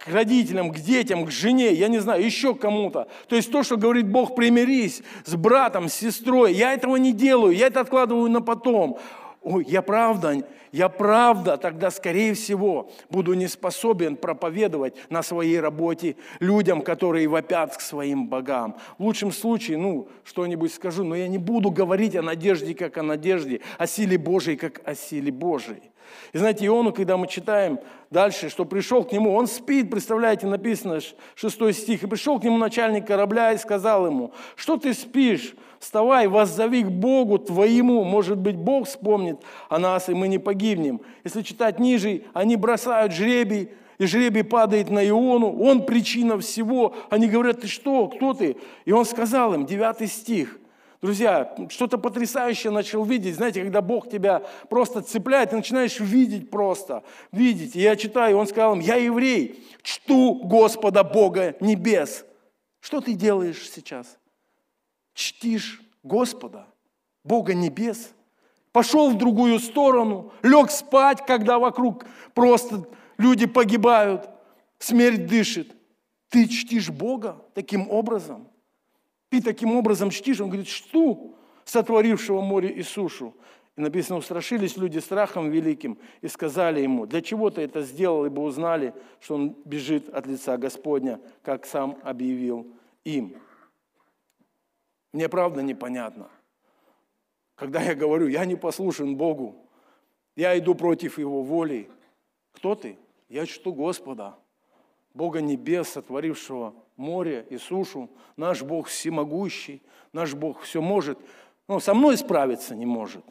к 0.00 0.08
родителям, 0.08 0.72
к 0.72 0.78
детям, 0.78 1.24
к 1.24 1.30
жене, 1.30 1.72
я 1.72 1.88
не 1.88 1.98
знаю, 1.98 2.24
еще 2.24 2.54
кому-то. 2.54 3.08
То 3.28 3.36
есть 3.36 3.50
то, 3.50 3.62
что 3.62 3.76
говорит 3.76 4.08
Бог, 4.08 4.34
примирись 4.34 5.02
с 5.24 5.34
братом, 5.34 5.88
с 5.88 5.94
сестрой. 5.94 6.52
Я 6.52 6.74
этого 6.74 6.96
не 6.96 7.12
делаю, 7.12 7.54
я 7.54 7.68
это 7.68 7.80
откладываю 7.80 8.30
на 8.30 8.42
потом. 8.42 8.98
Ой, 9.42 9.64
я 9.66 9.80
правда, 9.80 10.44
я 10.70 10.90
правда 10.90 11.56
тогда, 11.56 11.90
скорее 11.90 12.34
всего, 12.34 12.90
буду 13.08 13.32
не 13.32 13.48
способен 13.48 14.16
проповедовать 14.16 14.94
на 15.08 15.22
своей 15.22 15.58
работе 15.60 16.16
людям, 16.40 16.82
которые 16.82 17.26
вопят 17.26 17.74
к 17.74 17.80
своим 17.80 18.28
богам. 18.28 18.76
В 18.98 19.04
лучшем 19.04 19.32
случае, 19.32 19.78
ну, 19.78 20.08
что-нибудь 20.24 20.74
скажу, 20.74 21.04
но 21.04 21.14
я 21.14 21.26
не 21.26 21.38
буду 21.38 21.70
говорить 21.70 22.16
о 22.16 22.22
надежде, 22.22 22.74
как 22.74 22.98
о 22.98 23.02
надежде, 23.02 23.62
о 23.78 23.86
силе 23.86 24.18
Божьей, 24.18 24.56
как 24.56 24.82
о 24.84 24.94
силе 24.94 25.32
Божьей. 25.32 25.90
И 26.32 26.38
знаете, 26.38 26.66
Иону, 26.66 26.92
когда 26.92 27.16
мы 27.16 27.26
читаем 27.26 27.78
дальше, 28.10 28.50
что 28.50 28.66
пришел 28.66 29.04
к 29.04 29.12
нему, 29.12 29.32
он 29.34 29.46
спит, 29.46 29.90
представляете, 29.90 30.46
написано 30.46 31.00
6 31.34 31.72
стих, 31.72 32.02
и 32.02 32.06
пришел 32.06 32.38
к 32.38 32.44
нему 32.44 32.58
начальник 32.58 33.06
корабля 33.06 33.52
и 33.52 33.58
сказал 33.58 34.06
ему, 34.06 34.32
что 34.56 34.76
ты 34.76 34.92
спишь, 34.92 35.54
вставай, 35.80 36.28
воззови 36.28 36.84
к 36.84 36.88
Богу 36.88 37.38
твоему, 37.38 38.04
может 38.04 38.38
быть, 38.38 38.56
Бог 38.56 38.86
вспомнит 38.86 39.38
о 39.68 39.78
нас, 39.78 40.08
и 40.08 40.14
мы 40.14 40.28
не 40.28 40.38
погибнем. 40.38 41.00
Если 41.24 41.42
читать 41.42 41.80
ниже, 41.80 42.22
они 42.32 42.54
бросают 42.54 43.12
жребий, 43.12 43.70
и 43.98 44.06
жребий 44.06 44.44
падает 44.44 44.88
на 44.88 45.06
Иону, 45.06 45.60
он 45.60 45.84
причина 45.84 46.38
всего. 46.38 46.94
Они 47.10 47.28
говорят, 47.28 47.62
ты 47.62 47.66
что, 47.66 48.06
кто 48.08 48.32
ты? 48.32 48.56
И 48.84 48.92
он 48.92 49.04
сказал 49.04 49.52
им, 49.52 49.66
9 49.66 50.10
стих, 50.10 50.60
Друзья, 51.02 51.54
что-то 51.70 51.96
потрясающее 51.96 52.70
начал 52.70 53.04
видеть. 53.04 53.36
Знаете, 53.36 53.62
когда 53.62 53.80
Бог 53.80 54.10
тебя 54.10 54.42
просто 54.68 55.00
цепляет, 55.00 55.48
ты 55.48 55.56
начинаешь 55.56 55.98
видеть 55.98 56.50
просто. 56.50 57.02
Видеть. 57.32 57.74
И 57.74 57.80
я 57.80 57.96
читаю, 57.96 58.36
он 58.36 58.46
сказал 58.46 58.74
им, 58.74 58.80
я 58.80 58.96
еврей, 58.96 59.64
чту 59.82 60.34
Господа 60.44 61.02
Бога 61.02 61.56
небес. 61.60 62.26
Что 62.80 63.00
ты 63.00 63.14
делаешь 63.14 63.70
сейчас? 63.70 64.19
Чтишь 65.14 65.82
Господа, 66.02 66.66
Бога 67.24 67.54
небес. 67.54 68.12
Пошел 68.72 69.10
в 69.10 69.18
другую 69.18 69.58
сторону, 69.58 70.32
лег 70.42 70.70
спать, 70.70 71.26
когда 71.26 71.58
вокруг 71.58 72.04
просто 72.34 72.86
люди 73.18 73.46
погибают, 73.46 74.30
смерть 74.78 75.26
дышит. 75.26 75.74
Ты 76.28 76.46
чтишь 76.46 76.90
Бога 76.90 77.44
таким 77.54 77.90
образом. 77.90 78.48
Ты 79.28 79.42
таким 79.42 79.76
образом 79.76 80.10
чтишь, 80.10 80.40
он 80.40 80.48
говорит, 80.48 80.68
что 80.68 81.34
сотворившего 81.64 82.40
море 82.40 82.70
и 82.70 82.82
сушу. 82.82 83.34
И 83.76 83.80
написано, 83.80 84.18
устрашились 84.18 84.76
люди 84.76 84.98
страхом 84.98 85.50
великим 85.50 85.98
и 86.20 86.28
сказали 86.28 86.80
ему, 86.80 87.06
для 87.06 87.22
чего 87.22 87.50
ты 87.50 87.62
это 87.62 87.82
сделал, 87.82 88.26
ибо 88.26 88.40
узнали, 88.40 88.94
что 89.20 89.36
он 89.36 89.56
бежит 89.64 90.08
от 90.08 90.26
лица 90.26 90.56
Господня, 90.56 91.20
как 91.42 91.66
сам 91.66 91.96
объявил 92.02 92.66
им. 93.04 93.36
Мне 95.12 95.28
правда 95.28 95.62
непонятно. 95.62 96.28
Когда 97.54 97.80
я 97.82 97.94
говорю, 97.94 98.28
я 98.28 98.44
не 98.44 98.56
послушен 98.56 99.16
Богу, 99.16 99.56
я 100.36 100.58
иду 100.58 100.74
против 100.74 101.18
Его 101.18 101.42
воли. 101.42 101.90
Кто 102.52 102.74
ты? 102.74 102.96
Я 103.28 103.46
чту 103.46 103.72
Господа, 103.72 104.36
Бога 105.14 105.40
небес, 105.40 105.90
сотворившего 105.90 106.74
море 106.96 107.46
и 107.50 107.58
сушу. 107.58 108.08
Наш 108.36 108.62
Бог 108.62 108.88
всемогущий, 108.88 109.82
наш 110.12 110.34
Бог 110.34 110.62
все 110.62 110.80
может. 110.80 111.18
Но 111.68 111.80
со 111.80 111.94
мной 111.94 112.16
справиться 112.16 112.74
не 112.74 112.86
может. 112.86 113.24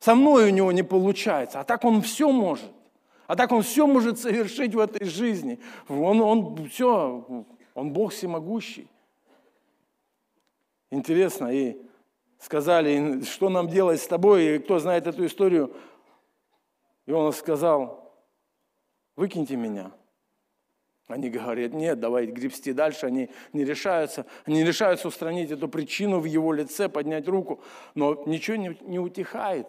Со 0.00 0.14
мной 0.14 0.50
у 0.50 0.54
него 0.54 0.72
не 0.72 0.82
получается. 0.82 1.60
А 1.60 1.64
так 1.64 1.84
он 1.84 2.02
все 2.02 2.32
может. 2.32 2.70
А 3.26 3.36
так 3.36 3.52
он 3.52 3.62
все 3.62 3.86
может 3.86 4.18
совершить 4.18 4.74
в 4.74 4.78
этой 4.78 5.06
жизни. 5.06 5.60
Он, 5.88 6.20
он 6.20 6.68
все, 6.68 7.46
он 7.74 7.92
Бог 7.92 8.12
всемогущий. 8.12 8.88
Интересно, 10.90 11.48
и 11.54 11.76
сказали, 12.38 13.22
что 13.22 13.48
нам 13.48 13.68
делать 13.68 14.00
с 14.00 14.06
тобой, 14.06 14.56
и 14.56 14.58
кто 14.58 14.78
знает 14.78 15.06
эту 15.06 15.26
историю, 15.26 15.74
и 17.06 17.12
он 17.12 17.32
сказал, 17.32 18.12
выкиньте 19.16 19.56
меня. 19.56 19.92
Они 21.10 21.28
говорят, 21.28 21.72
нет, 21.72 21.98
давай 21.98 22.26
гребсти 22.26 22.72
дальше. 22.72 23.06
Они 23.06 23.30
не 23.52 23.64
решаются. 23.64 24.26
Они 24.46 24.62
решаются 24.62 25.08
устранить 25.08 25.50
эту 25.50 25.68
причину 25.68 26.20
в 26.20 26.24
его 26.24 26.52
лице, 26.52 26.88
поднять 26.88 27.26
руку. 27.26 27.60
Но 27.96 28.22
ничего 28.26 28.56
не, 28.56 28.78
не 28.82 29.00
утихает. 29.00 29.66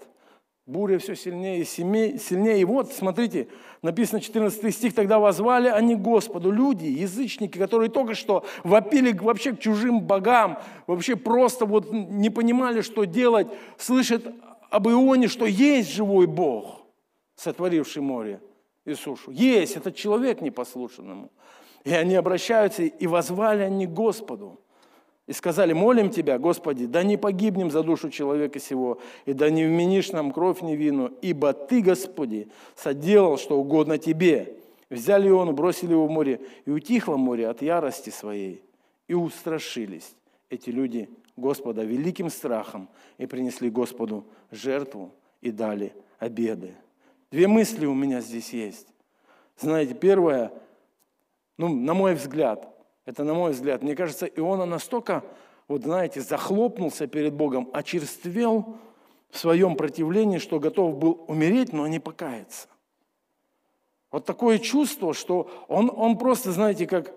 Буря 0.67 0.99
все 0.99 1.15
сильнее 1.15 1.61
и 1.61 1.65
сильнее. 1.65 2.61
И 2.61 2.65
вот, 2.65 2.91
смотрите, 2.93 3.47
написано 3.81 4.21
14 4.21 4.73
стих, 4.73 4.93
тогда 4.93 5.19
возвали 5.19 5.67
они 5.67 5.95
Господу, 5.95 6.51
люди, 6.51 6.85
язычники, 6.85 7.57
которые 7.57 7.89
только 7.89 8.13
что 8.13 8.45
вопили 8.63 9.11
вообще 9.11 9.53
к 9.53 9.59
чужим 9.59 10.01
богам, 10.01 10.59
вообще 10.87 11.15
просто 11.15 11.65
вот 11.65 11.91
не 11.91 12.29
понимали, 12.29 12.81
что 12.81 13.05
делать, 13.05 13.47
слышат 13.77 14.23
об 14.69 14.87
Ионе, 14.87 15.27
что 15.27 15.45
есть 15.45 15.91
живой 15.91 16.27
Бог. 16.27 16.81
сотворивший 17.35 18.01
море 18.01 18.39
и 18.85 18.93
сушу. 18.93 19.31
Есть 19.31 19.75
этот 19.75 19.95
человек 19.95 20.41
непослушным 20.41 21.29
И 21.83 21.91
они 21.91 22.15
обращаются, 22.15 22.83
и 22.83 23.07
возвали 23.07 23.63
они 23.63 23.87
Господу. 23.87 24.59
И 25.31 25.33
сказали, 25.33 25.71
молим 25.71 26.09
Тебя, 26.09 26.37
Господи, 26.37 26.87
да 26.87 27.03
не 27.03 27.15
погибнем 27.15 27.71
за 27.71 27.83
душу 27.83 28.09
человека 28.09 28.59
сего, 28.59 28.99
и 29.25 29.31
да 29.31 29.49
не 29.49 29.63
вменишь 29.63 30.11
нам 30.11 30.33
кровь 30.33 30.61
невинную, 30.61 31.13
ибо 31.21 31.53
Ты, 31.53 31.81
Господи, 31.81 32.49
соделал, 32.75 33.37
что 33.37 33.57
угодно 33.57 33.97
Тебе. 33.97 34.57
Взяли 34.89 35.29
он, 35.29 35.55
бросили 35.55 35.93
его 35.93 36.05
в 36.05 36.11
море, 36.11 36.41
и 36.65 36.69
утихло 36.69 37.15
море 37.15 37.47
от 37.47 37.61
ярости 37.61 38.09
своей, 38.09 38.61
и 39.07 39.13
устрашились 39.13 40.13
эти 40.49 40.69
люди 40.69 41.09
Господа 41.37 41.85
великим 41.85 42.29
страхом, 42.29 42.89
и 43.17 43.25
принесли 43.25 43.69
Господу 43.69 44.25
жертву, 44.51 45.13
и 45.39 45.49
дали 45.49 45.93
обеды. 46.19 46.73
Две 47.31 47.47
мысли 47.47 47.85
у 47.85 47.93
меня 47.93 48.19
здесь 48.19 48.51
есть. 48.51 48.87
Знаете, 49.57 49.93
первое, 49.93 50.51
ну, 51.57 51.69
на 51.69 51.93
мой 51.93 52.15
взгляд, 52.15 52.70
это 53.05 53.23
на 53.23 53.33
мой 53.33 53.51
взгляд, 53.51 53.81
мне 53.81 53.95
кажется, 53.95 54.25
Иона 54.25 54.65
настолько, 54.65 55.23
вот 55.67 55.83
знаете, 55.83 56.21
захлопнулся 56.21 57.07
перед 57.07 57.33
Богом, 57.33 57.69
очерствел 57.73 58.77
в 59.29 59.37
своем 59.37 59.75
противлении, 59.75 60.37
что 60.37 60.59
готов 60.59 60.97
был 60.97 61.25
умереть, 61.27 61.73
но 61.73 61.87
не 61.87 61.99
покаяться. 61.99 62.67
Вот 64.11 64.25
такое 64.25 64.59
чувство, 64.59 65.13
что 65.13 65.49
он, 65.69 65.89
он 65.95 66.17
просто, 66.17 66.51
знаете, 66.51 66.85
как, 66.85 67.13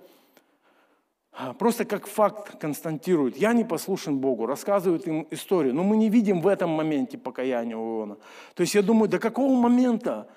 просто 1.58 1.84
как 1.84 2.06
факт 2.06 2.56
константирует. 2.58 3.36
Я 3.36 3.52
не 3.52 3.64
послушен 3.64 4.18
Богу, 4.18 4.46
рассказывает 4.46 5.06
им 5.08 5.26
историю. 5.32 5.74
Но 5.74 5.82
мы 5.82 5.96
не 5.96 6.08
видим 6.08 6.40
в 6.40 6.46
этом 6.46 6.70
моменте 6.70 7.18
покаяния 7.18 7.76
у 7.76 7.98
Иона. 7.98 8.16
То 8.54 8.60
есть 8.60 8.76
я 8.76 8.82
думаю, 8.82 9.08
до 9.08 9.18
какого 9.18 9.54
момента, 9.60 10.28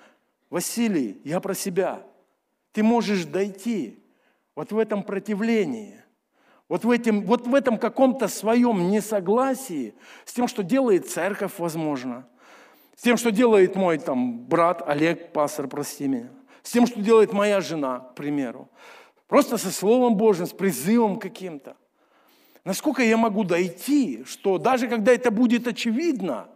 Василий, 0.50 1.20
я 1.24 1.38
про 1.38 1.54
себя, 1.54 2.02
ты 2.72 2.82
можешь 2.82 3.24
дойти 3.24 4.02
вот 4.58 4.72
в 4.72 4.78
этом 4.78 5.04
противлении, 5.04 6.02
вот 6.68 6.84
в, 6.84 6.90
этом, 6.90 7.22
вот 7.22 7.46
в 7.46 7.54
этом 7.54 7.78
каком-то 7.78 8.26
своем 8.26 8.90
несогласии 8.90 9.94
с 10.24 10.32
тем, 10.32 10.48
что 10.48 10.64
делает 10.64 11.08
церковь, 11.08 11.52
возможно, 11.58 12.28
с 12.96 13.02
тем, 13.02 13.16
что 13.18 13.30
делает 13.30 13.76
мой 13.76 13.98
там, 13.98 14.40
брат 14.46 14.82
Олег, 14.84 15.32
пастор, 15.32 15.68
прости 15.68 16.08
меня, 16.08 16.30
с 16.64 16.72
тем, 16.72 16.88
что 16.88 17.00
делает 17.00 17.32
моя 17.32 17.60
жена, 17.60 18.00
к 18.00 18.16
примеру. 18.16 18.68
Просто 19.28 19.58
со 19.58 19.70
Словом 19.70 20.16
Божьим, 20.16 20.46
с 20.46 20.52
призывом 20.52 21.20
каким-то. 21.20 21.76
Насколько 22.64 23.04
я 23.04 23.16
могу 23.16 23.44
дойти, 23.44 24.24
что 24.24 24.58
даже 24.58 24.88
когда 24.88 25.12
это 25.12 25.30
будет 25.30 25.68
очевидно, 25.68 26.48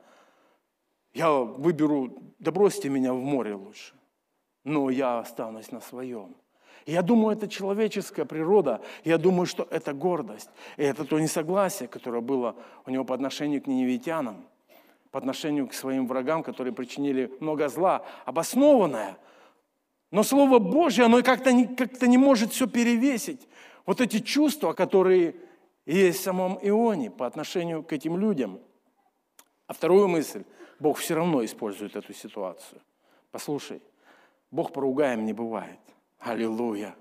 я 1.14 1.30
выберу, 1.30 2.20
да 2.40 2.50
бросьте 2.50 2.88
меня 2.88 3.14
в 3.14 3.20
море 3.20 3.54
лучше, 3.54 3.94
но 4.64 4.90
я 4.90 5.20
останусь 5.20 5.70
на 5.70 5.80
своем. 5.80 6.34
Я 6.86 7.02
думаю, 7.02 7.36
это 7.36 7.48
человеческая 7.48 8.24
природа. 8.24 8.80
Я 9.04 9.18
думаю, 9.18 9.46
что 9.46 9.66
это 9.70 9.92
гордость. 9.92 10.50
И 10.76 10.82
это 10.82 11.04
то 11.04 11.18
несогласие, 11.18 11.88
которое 11.88 12.20
было 12.20 12.56
у 12.86 12.90
него 12.90 13.04
по 13.04 13.14
отношению 13.14 13.62
к 13.62 13.66
неневитянам, 13.66 14.44
по 15.10 15.18
отношению 15.18 15.68
к 15.68 15.74
своим 15.74 16.06
врагам, 16.06 16.42
которые 16.42 16.72
причинили 16.72 17.32
много 17.40 17.68
зла, 17.68 18.04
обоснованное– 18.24 19.16
но 20.12 20.22
Слово 20.22 20.58
Божье, 20.58 21.06
оно 21.06 21.22
как-то 21.22 21.52
не, 21.52 21.66
как 21.66 22.00
не 22.02 22.18
может 22.18 22.52
все 22.52 22.68
перевесить. 22.68 23.48
Вот 23.86 24.02
эти 24.02 24.18
чувства, 24.20 24.74
которые 24.74 25.34
есть 25.86 26.20
в 26.20 26.22
самом 26.22 26.58
Ионе 26.62 27.10
по 27.10 27.26
отношению 27.26 27.82
к 27.82 27.94
этим 27.94 28.18
людям. 28.18 28.60
А 29.66 29.72
вторую 29.72 30.08
мысль. 30.08 30.44
Бог 30.78 30.98
все 30.98 31.14
равно 31.14 31.42
использует 31.44 31.96
эту 31.96 32.12
ситуацию. 32.12 32.82
Послушай, 33.30 33.80
Бог 34.50 34.72
поругаем 34.72 35.24
не 35.24 35.32
бывает. 35.32 35.78
Аллилуйя. 36.22 36.94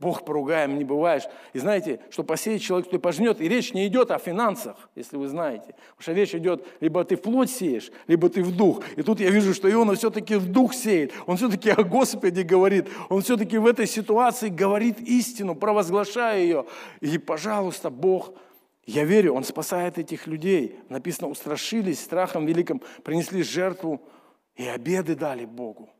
Бог 0.00 0.24
поругаем 0.24 0.78
не 0.78 0.84
бываешь. 0.84 1.24
И 1.52 1.58
знаете, 1.58 2.00
что 2.08 2.24
посеет 2.24 2.62
человек, 2.62 2.88
кто 2.88 2.98
пожнет, 2.98 3.38
и 3.40 3.48
речь 3.48 3.74
не 3.74 3.86
идет 3.86 4.10
о 4.10 4.18
финансах, 4.18 4.88
если 4.94 5.18
вы 5.18 5.28
знаете. 5.28 5.74
Потому 5.90 6.00
что 6.00 6.12
речь 6.12 6.34
идет, 6.34 6.66
либо 6.80 7.04
ты 7.04 7.16
в 7.16 7.22
плоть 7.22 7.50
сеешь, 7.50 7.92
либо 8.06 8.30
ты 8.30 8.42
в 8.42 8.56
дух. 8.56 8.82
И 8.96 9.02
тут 9.02 9.20
я 9.20 9.28
вижу, 9.28 9.52
что 9.52 9.70
Иона 9.70 9.94
все-таки 9.94 10.36
в 10.36 10.50
дух 10.50 10.72
сеет. 10.72 11.12
Он 11.26 11.36
все-таки 11.36 11.68
о 11.68 11.84
Господе 11.84 12.42
говорит. 12.42 12.88
Он 13.10 13.20
все-таки 13.20 13.58
в 13.58 13.66
этой 13.66 13.86
ситуации 13.86 14.48
говорит 14.48 14.98
истину, 15.00 15.54
провозглашая 15.54 16.40
ее. 16.40 16.64
И, 17.00 17.18
пожалуйста, 17.18 17.90
Бог, 17.90 18.32
я 18.86 19.04
верю, 19.04 19.34
Он 19.34 19.44
спасает 19.44 19.98
этих 19.98 20.26
людей. 20.26 20.80
Написано, 20.88 21.28
устрашились 21.28 22.00
страхом 22.00 22.46
великим, 22.46 22.80
принесли 23.04 23.42
жертву 23.42 24.00
и 24.56 24.64
обеды 24.64 25.14
дали 25.14 25.44
Богу. 25.44 25.90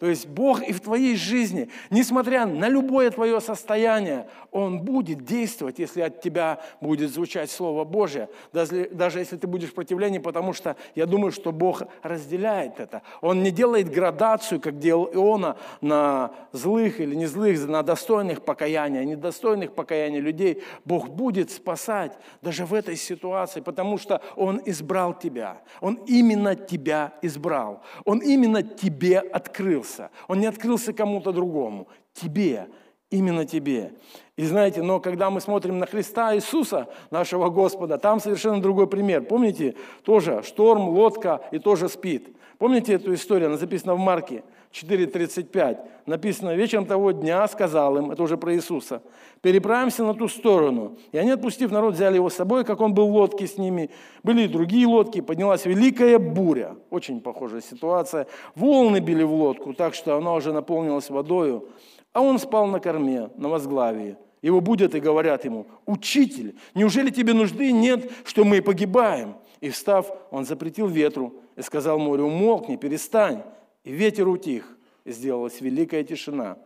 То 0.00 0.06
есть 0.06 0.26
Бог 0.26 0.62
и 0.62 0.72
в 0.72 0.80
твоей 0.80 1.14
жизни, 1.14 1.68
несмотря 1.90 2.46
на 2.46 2.68
любое 2.70 3.10
твое 3.10 3.38
состояние, 3.38 4.26
Он 4.50 4.80
будет 4.80 5.26
действовать, 5.26 5.78
если 5.78 6.00
от 6.00 6.22
тебя 6.22 6.60
будет 6.80 7.12
звучать 7.12 7.50
Слово 7.50 7.84
Божье, 7.84 8.30
даже, 8.50 8.88
даже 8.90 9.18
если 9.18 9.36
ты 9.36 9.46
будешь 9.46 9.68
в 9.68 9.74
противлении, 9.74 10.18
потому 10.18 10.54
что 10.54 10.76
я 10.94 11.04
думаю, 11.04 11.32
что 11.32 11.52
Бог 11.52 11.82
разделяет 12.02 12.80
это. 12.80 13.02
Он 13.20 13.42
не 13.42 13.50
делает 13.50 13.90
градацию, 13.90 14.58
как 14.58 14.78
делал 14.78 15.10
Иона, 15.12 15.58
на 15.82 16.30
злых 16.52 16.98
или 16.98 17.14
не 17.14 17.26
злых, 17.26 17.68
на 17.68 17.82
достойных 17.82 18.42
покаяния, 18.42 19.04
недостойных 19.04 19.74
покаяния 19.74 20.20
людей. 20.20 20.62
Бог 20.86 21.10
будет 21.10 21.50
спасать 21.50 22.16
даже 22.40 22.64
в 22.64 22.72
этой 22.72 22.96
ситуации, 22.96 23.60
потому 23.60 23.98
что 23.98 24.22
Он 24.34 24.62
избрал 24.64 25.12
тебя. 25.12 25.60
Он 25.82 25.96
именно 26.06 26.56
тебя 26.56 27.12
избрал. 27.20 27.82
Он 28.06 28.20
именно 28.20 28.62
тебе 28.62 29.18
открылся 29.18 29.89
открылся. 29.90 30.10
Он 30.28 30.40
не 30.40 30.46
открылся 30.46 30.92
кому-то 30.92 31.32
другому. 31.32 31.88
Тебе, 32.12 32.68
именно 33.10 33.44
тебе. 33.44 33.92
И 34.36 34.44
знаете, 34.44 34.82
но 34.82 35.00
когда 35.00 35.30
мы 35.30 35.40
смотрим 35.40 35.78
на 35.78 35.86
Христа 35.86 36.34
Иисуса, 36.34 36.88
нашего 37.10 37.50
Господа, 37.50 37.98
там 37.98 38.20
совершенно 38.20 38.60
другой 38.60 38.86
пример. 38.86 39.22
Помните, 39.22 39.74
тоже 40.02 40.42
шторм, 40.42 40.88
лодка 40.88 41.40
и 41.52 41.58
тоже 41.58 41.88
спит. 41.88 42.28
Помните 42.58 42.94
эту 42.94 43.14
историю, 43.14 43.48
она 43.48 43.56
записана 43.56 43.94
в 43.94 43.98
Марке 43.98 44.42
4.35. 44.72 45.78
Написано, 46.06 46.54
вечером 46.54 46.86
того 46.86 47.10
дня 47.10 47.46
сказал 47.48 47.96
им, 47.98 48.10
это 48.12 48.22
уже 48.22 48.36
про 48.36 48.54
Иисуса, 48.54 49.02
переправимся 49.42 50.04
на 50.04 50.14
ту 50.14 50.28
сторону. 50.28 50.96
И 51.10 51.18
они, 51.18 51.30
отпустив 51.30 51.72
народ, 51.72 51.94
взяли 51.94 52.14
его 52.14 52.30
с 52.30 52.34
собой, 52.34 52.64
как 52.64 52.80
он 52.80 52.94
был 52.94 53.08
в 53.08 53.12
лодке 53.12 53.46
с 53.46 53.58
ними. 53.58 53.90
Были 54.22 54.42
и 54.42 54.48
другие 54.48 54.86
лодки, 54.86 55.20
поднялась 55.20 55.66
великая 55.66 56.18
буря. 56.18 56.76
Очень 56.90 57.20
похожая 57.20 57.62
ситуация. 57.62 58.28
Волны 58.54 59.00
били 59.00 59.24
в 59.24 59.32
лодку, 59.32 59.74
так 59.74 59.94
что 59.94 60.16
она 60.16 60.34
уже 60.34 60.52
наполнилась 60.52 61.10
водою. 61.10 61.68
А 62.12 62.20
он 62.20 62.38
спал 62.38 62.66
на 62.66 62.78
корме, 62.78 63.30
на 63.36 63.48
возглавии. 63.48 64.16
Его 64.42 64.60
будут 64.60 64.94
и 64.94 65.00
говорят 65.00 65.44
ему, 65.44 65.66
«Учитель, 65.84 66.56
неужели 66.74 67.10
тебе 67.10 67.34
нужды 67.34 67.72
нет, 67.72 68.10
что 68.24 68.44
мы 68.44 68.62
погибаем?» 68.62 69.34
И 69.60 69.68
встав, 69.68 70.10
он 70.30 70.46
запретил 70.46 70.86
ветру 70.86 71.34
и 71.56 71.62
сказал 71.62 71.98
морю, 71.98 72.24
«Умолкни, 72.24 72.76
перестань». 72.76 73.42
И 73.84 73.92
ветер 73.92 74.28
утих, 74.28 74.76
и 75.04 75.12
сделалась 75.12 75.60
великая 75.60 76.04
тишина. 76.04 76.58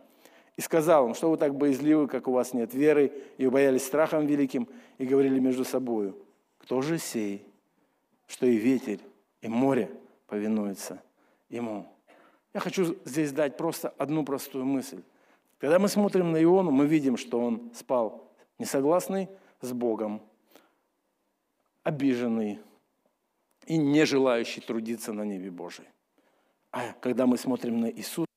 И 0.57 0.61
сказал 0.61 1.07
им, 1.07 1.15
что 1.15 1.29
вы 1.29 1.37
так 1.37 1.55
боязливы, 1.55 2.07
как 2.07 2.27
у 2.27 2.31
вас 2.31 2.53
нет 2.53 2.73
веры, 2.73 3.11
и 3.37 3.47
боялись 3.47 3.85
страхом 3.85 4.25
великим, 4.25 4.67
и 4.97 5.05
говорили 5.05 5.39
между 5.39 5.65
собою, 5.65 6.17
кто 6.59 6.81
же 6.81 6.97
сей, 6.97 7.45
что 8.27 8.45
и 8.45 8.55
ветер, 8.55 8.99
и 9.41 9.47
море 9.47 9.89
повинуются 10.27 11.01
ему. 11.49 11.87
Я 12.53 12.61
хочу 12.61 12.95
здесь 13.03 13.31
дать 13.31 13.57
просто 13.57 13.89
одну 13.97 14.23
простую 14.23 14.65
мысль. 14.65 15.01
Когда 15.57 15.77
мы 15.77 15.87
смотрим 15.87 16.31
на 16.31 16.41
Иону, 16.41 16.71
мы 16.71 16.85
видим, 16.85 17.17
что 17.17 17.39
он 17.39 17.71
спал 17.73 18.31
несогласный 18.59 19.27
с 19.61 19.73
Богом, 19.73 20.21
обиженный 21.83 22.59
и 23.65 23.77
не 23.77 24.05
желающий 24.05 24.61
трудиться 24.61 25.11
на 25.11 25.23
небе 25.23 25.51
Божьей. 25.51 25.87
А 26.75 26.93
когда 26.99 27.25
мы 27.25 27.37
смотрим 27.37 27.79
на 27.79 27.89
Иисуса, 27.89 28.27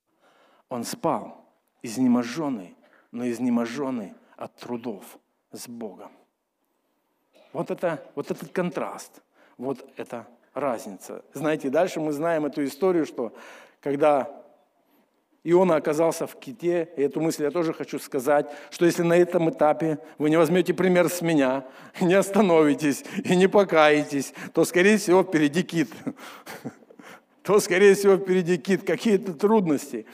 Он 0.68 0.84
спал, 0.84 1.44
изнеможенный, 1.82 2.76
но 3.10 3.28
изнеможенный 3.28 4.14
от 4.36 4.54
трудов 4.54 5.18
с 5.50 5.66
Богом. 5.66 6.12
Вот, 7.52 7.72
это, 7.72 8.00
вот 8.14 8.30
этот 8.30 8.52
контраст, 8.52 9.22
вот 9.56 9.84
эта 9.96 10.24
разница. 10.54 11.24
Знаете, 11.32 11.68
дальше 11.68 11.98
мы 11.98 12.12
знаем 12.12 12.46
эту 12.46 12.64
историю, 12.64 13.06
что 13.06 13.34
когда 13.80 14.30
Иона 15.42 15.74
оказался 15.74 16.28
в 16.28 16.38
ките, 16.38 16.88
и 16.96 17.02
эту 17.02 17.20
мысль 17.20 17.42
я 17.42 17.50
тоже 17.50 17.72
хочу 17.72 17.98
сказать, 17.98 18.48
что 18.70 18.86
если 18.86 19.02
на 19.02 19.16
этом 19.16 19.50
этапе 19.50 19.98
вы 20.16 20.30
не 20.30 20.36
возьмете 20.36 20.74
пример 20.74 21.08
с 21.08 21.22
меня, 21.22 21.66
не 22.00 22.14
остановитесь 22.14 23.04
и 23.24 23.34
не 23.34 23.48
покаетесь, 23.48 24.32
то, 24.54 24.64
скорее 24.64 24.96
всего, 24.96 25.24
впереди 25.24 25.64
кит. 25.64 25.90
То, 27.48 27.60
скорее 27.60 27.94
всего, 27.94 28.18
впереди 28.18 28.58
кит, 28.58 28.82
какие-то 28.82 29.32
трудности, 29.32 30.04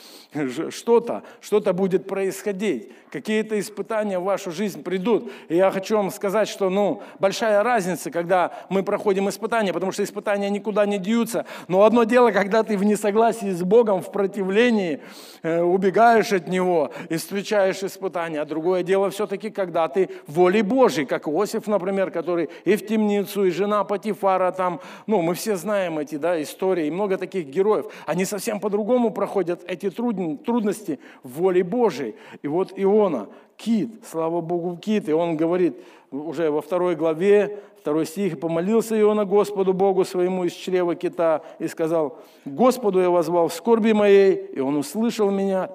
что-то, 0.70 1.25
что-то 1.40 1.73
будет 1.73 2.07
происходить, 2.07 2.92
какие-то 3.11 3.59
испытания 3.59 4.20
в 4.20 4.25
вашу 4.25 4.53
жизнь 4.53 4.85
придут. 4.85 5.33
И 5.49 5.57
я 5.57 5.73
хочу 5.73 5.97
вам 5.97 6.12
сказать, 6.12 6.49
что, 6.49 6.70
ну, 6.70 7.03
большая 7.18 7.64
разница, 7.64 8.12
когда 8.12 8.53
мы 8.68 8.85
проходим 8.85 9.29
испытания, 9.29 9.73
потому 9.73 9.90
что 9.90 10.05
испытания 10.05 10.49
никуда 10.49 10.87
не 10.87 10.99
деются. 10.99 11.44
Но 11.66 11.83
одно 11.83 12.05
дело, 12.05 12.31
когда 12.31 12.62
ты 12.62 12.77
в 12.77 12.85
несогласии 12.85 13.51
с 13.51 13.62
Богом, 13.62 14.01
в 14.01 14.12
противлении, 14.12 15.01
э, 15.42 15.61
убегаешь 15.61 16.33
от 16.33 16.47
Него 16.47 16.92
и 17.09 17.16
встречаешь 17.16 17.83
испытания. 17.83 18.40
А 18.40 18.44
другое 18.44 18.85
дело 18.85 19.11
все-таки, 19.11 19.51
когда 19.51 19.88
ты 19.88 20.09
в 20.29 20.35
воле 20.35 20.62
Божьей, 20.62 21.05
как 21.05 21.27
Иосиф, 21.27 21.66
например, 21.66 22.12
который 22.12 22.49
и 22.64 22.77
в 22.77 22.87
темницу, 22.87 23.44
и 23.44 23.51
жена 23.51 23.83
Патифара 23.83 24.53
там, 24.53 24.81
ну, 25.09 25.20
мы 25.23 25.35
все 25.35 25.57
знаем 25.57 25.99
эти 25.99 26.16
да, 26.16 26.40
истории, 26.40 26.87
и 26.87 26.90
много 26.90 27.16
таких 27.24 27.46
героев. 27.46 27.87
Они 28.06 28.24
совсем 28.24 28.60
по-другому 28.60 29.10
проходят 29.10 29.62
эти 29.66 29.90
трудности 29.90 30.98
в 31.22 31.40
воле 31.40 31.64
Божьей. 31.64 32.14
И 32.42 32.48
вот 32.48 32.72
Иона, 32.76 33.28
кит, 33.56 33.90
слава 34.10 34.40
Богу, 34.40 34.76
кит, 34.76 35.08
и 35.08 35.12
он 35.12 35.37
говорит 35.37 35.76
уже 36.10 36.50
во 36.50 36.60
второй 36.60 36.94
главе, 36.94 37.58
второй 37.80 38.06
стих, 38.06 38.38
«Помолился 38.40 38.98
Иона 38.98 39.24
Господу 39.24 39.72
Богу 39.72 40.04
своему 40.04 40.44
из 40.44 40.52
чрева 40.52 40.94
кита 40.94 41.42
и 41.58 41.68
сказал, 41.68 42.18
Господу 42.44 43.00
я 43.00 43.10
возвал 43.10 43.48
в 43.48 43.54
скорби 43.54 43.92
моей, 43.92 44.37
и 44.37 44.60
он 44.60 44.76
услышал 44.76 45.30
меня, 45.30 45.70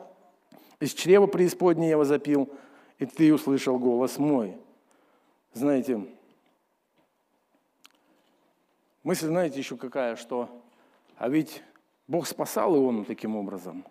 из 0.79 0.93
чрева 0.93 1.27
преисподней 1.27 1.89
я 1.89 1.97
возопил, 1.97 2.49
и 2.99 3.05
ты 3.05 3.33
услышал 3.33 3.77
голос 3.77 4.17
мой». 4.17 4.55
Знаете, 5.53 6.05
мысль, 9.03 9.27
знаете, 9.27 9.59
еще 9.59 9.75
какая, 9.75 10.15
что 10.15 10.47
а 11.19 11.27
ведь 11.27 11.61
Бог 12.07 12.25
спасал 12.25 12.75
Иону 12.75 13.03
таким 13.05 13.35
образом, 13.35 13.85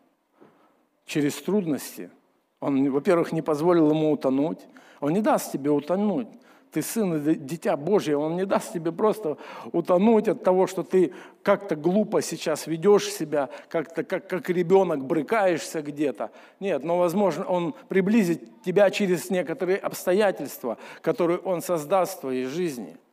через 1.05 1.35
трудности. 1.35 2.11
Он, 2.59 2.91
во-первых, 2.91 3.33
не 3.33 3.43
позволил 3.43 3.91
ему 3.91 4.11
утонуть. 4.11 4.67
Он 5.01 5.12
не 5.12 5.21
даст 5.21 5.53
тебе 5.53 5.71
утонуть. 5.71 6.27
Ты 6.73 6.83
сын 6.83 7.14
и 7.17 7.35
дитя 7.35 7.77
Божье, 7.77 8.17
Он 8.17 8.37
не 8.37 8.45
даст 8.45 8.73
тебе 8.73 8.93
просто 8.93 9.38
утонуть 9.73 10.29
от 10.29 10.43
того, 10.43 10.67
что 10.67 10.83
ты 10.83 11.14
как-то 11.43 11.77
глупо 11.77 12.21
сейчас 12.21 12.67
ведешь 12.67 13.11
себя, 13.11 13.51
как-то 13.69 14.05
как, 14.05 14.27
как 14.27 14.51
ребенок 14.51 15.05
брыкаешься 15.05 15.81
где-то. 15.81 16.31
Нет, 16.61 16.83
но, 16.83 16.99
возможно, 16.99 17.45
Он 17.45 17.75
приблизит 17.88 18.62
тебя 18.62 18.91
через 18.91 19.31
некоторые 19.31 19.79
обстоятельства, 19.79 20.79
которые 21.01 21.38
Он 21.38 21.61
создаст 21.62 22.19
в 22.19 22.21
твоей 22.23 22.47
жизни– 22.47 22.97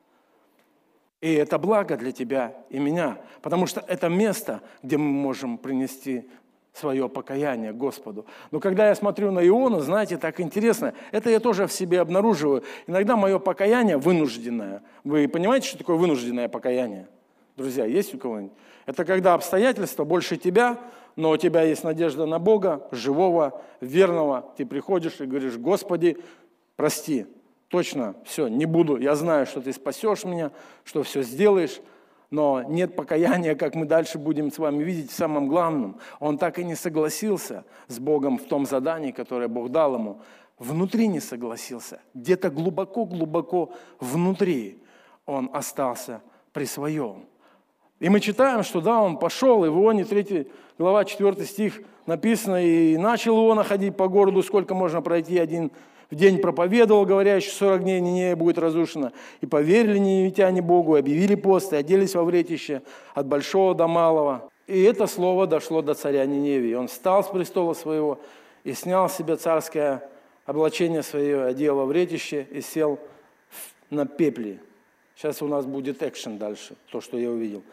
и 1.21 1.33
это 1.33 1.57
благо 1.57 1.97
для 1.97 2.11
тебя 2.11 2.53
и 2.69 2.79
меня, 2.79 3.17
потому 3.41 3.67
что 3.67 3.83
это 3.87 4.09
место, 4.09 4.61
где 4.83 4.97
мы 4.97 5.05
можем 5.05 5.57
принести 5.57 6.29
свое 6.75 7.07
покаяние 7.07 7.71
Господу. 7.71 8.25
Но 8.51 8.59
когда 8.59 8.89
я 8.89 8.95
смотрю 8.95 9.31
на 9.31 9.45
Иона, 9.47 9.79
знаете, 9.79 10.17
так 10.17 10.41
интересно, 10.41 10.93
это 11.11 11.29
я 11.29 11.39
тоже 11.39 11.67
в 11.67 11.71
себе 11.71 12.01
обнаруживаю. 12.01 12.63
Иногда 12.85 13.15
мое 13.15 13.39
покаяние 13.39 13.97
вынужденное. 13.97 14.83
Вы 15.03 15.27
понимаете, 15.27 15.69
что 15.69 15.77
такое 15.77 15.95
вынужденное 15.95 16.49
покаяние? 16.49 17.07
Друзья, 17.55 17.85
есть 17.85 18.13
у 18.13 18.17
кого-нибудь? 18.17 18.51
Это 18.85 19.05
когда 19.05 19.33
обстоятельства 19.33 20.03
больше 20.03 20.35
тебя, 20.35 20.77
но 21.15 21.31
у 21.31 21.37
тебя 21.37 21.63
есть 21.63 21.85
надежда 21.85 22.25
на 22.25 22.39
Бога, 22.39 22.87
живого, 22.91 23.61
верного. 23.79 24.53
Ты 24.57 24.65
приходишь 24.65 25.21
и 25.21 25.25
говоришь, 25.25 25.57
Господи, 25.57 26.17
прости, 26.75 27.25
точно, 27.69 28.15
все, 28.25 28.47
не 28.47 28.65
буду, 28.65 28.97
я 28.97 29.15
знаю, 29.15 29.45
что 29.45 29.61
ты 29.61 29.73
спасешь 29.73 30.23
меня, 30.23 30.51
что 30.83 31.03
все 31.03 31.23
сделаешь, 31.23 31.81
но 32.29 32.63
нет 32.63 32.95
покаяния, 32.95 33.55
как 33.55 33.75
мы 33.75 33.85
дальше 33.85 34.17
будем 34.17 34.51
с 34.51 34.57
вами 34.57 34.83
видеть, 34.83 35.11
в 35.11 35.15
самом 35.15 35.47
главном. 35.47 35.99
Он 36.19 36.37
так 36.37 36.59
и 36.59 36.63
не 36.63 36.75
согласился 36.75 37.63
с 37.87 37.99
Богом 37.99 38.37
в 38.37 38.45
том 38.45 38.65
задании, 38.65 39.11
которое 39.11 39.47
Бог 39.47 39.69
дал 39.69 39.95
ему. 39.95 40.21
Внутри 40.57 41.07
не 41.07 41.19
согласился. 41.19 42.01
Где-то 42.13 42.49
глубоко-глубоко 42.49 43.73
внутри 43.99 44.81
он 45.25 45.49
остался 45.53 46.21
при 46.53 46.65
своем. 46.65 47.25
И 47.99 48.09
мы 48.09 48.19
читаем, 48.19 48.63
что 48.63 48.81
да, 48.81 49.01
он 49.01 49.17
пошел, 49.17 49.63
и 49.65 49.69
в 49.69 49.75
Ионе 49.75 50.03
3 50.03 50.47
глава 50.77 51.05
4 51.05 51.45
стих 51.45 51.81
написано, 52.05 52.63
и 52.63 52.97
начал 52.97 53.37
Иона 53.37 53.63
ходить 53.63 53.95
по 53.95 54.07
городу, 54.07 54.43
сколько 54.43 54.73
можно 54.73 55.01
пройти 55.01 55.37
один 55.39 55.71
в 56.11 56.15
день 56.15 56.39
проповедовал, 56.39 57.05
говоря, 57.05 57.41
что 57.41 57.55
40 57.55 57.83
дней 57.83 57.99
Нинея 57.99 58.35
будет 58.35 58.57
разрушена. 58.57 59.11
И 59.41 59.45
поверили 59.45 59.97
ниневитяне 59.97 60.61
Богу, 60.61 60.95
объявили 60.95 61.35
пост 61.35 61.73
и 61.73 61.77
оделись 61.77 62.15
во 62.15 62.23
вретище 62.23 62.83
от 63.13 63.25
большого 63.25 63.73
до 63.73 63.87
малого. 63.87 64.49
И 64.67 64.81
это 64.83 65.07
слово 65.07 65.47
дошло 65.47 65.81
до 65.81 65.93
царя 65.93 66.25
Ниневии. 66.25 66.73
Он 66.73 66.87
встал 66.87 67.23
с 67.23 67.27
престола 67.27 67.73
своего 67.73 68.19
и 68.63 68.73
снял 68.73 69.09
с 69.09 69.15
себя 69.15 69.35
царское 69.35 70.07
облачение 70.45 71.01
свое, 71.01 71.43
одел 71.43 71.75
во 71.75 71.85
вретище 71.85 72.47
и 72.51 72.61
сел 72.61 72.99
на 73.89 74.05
пепле. 74.05 74.59
Сейчас 75.15 75.41
у 75.41 75.47
нас 75.47 75.65
будет 75.65 76.03
экшен 76.03 76.37
дальше, 76.37 76.75
то, 76.91 76.99
что 76.99 77.17
я 77.17 77.31
увидел. 77.31 77.63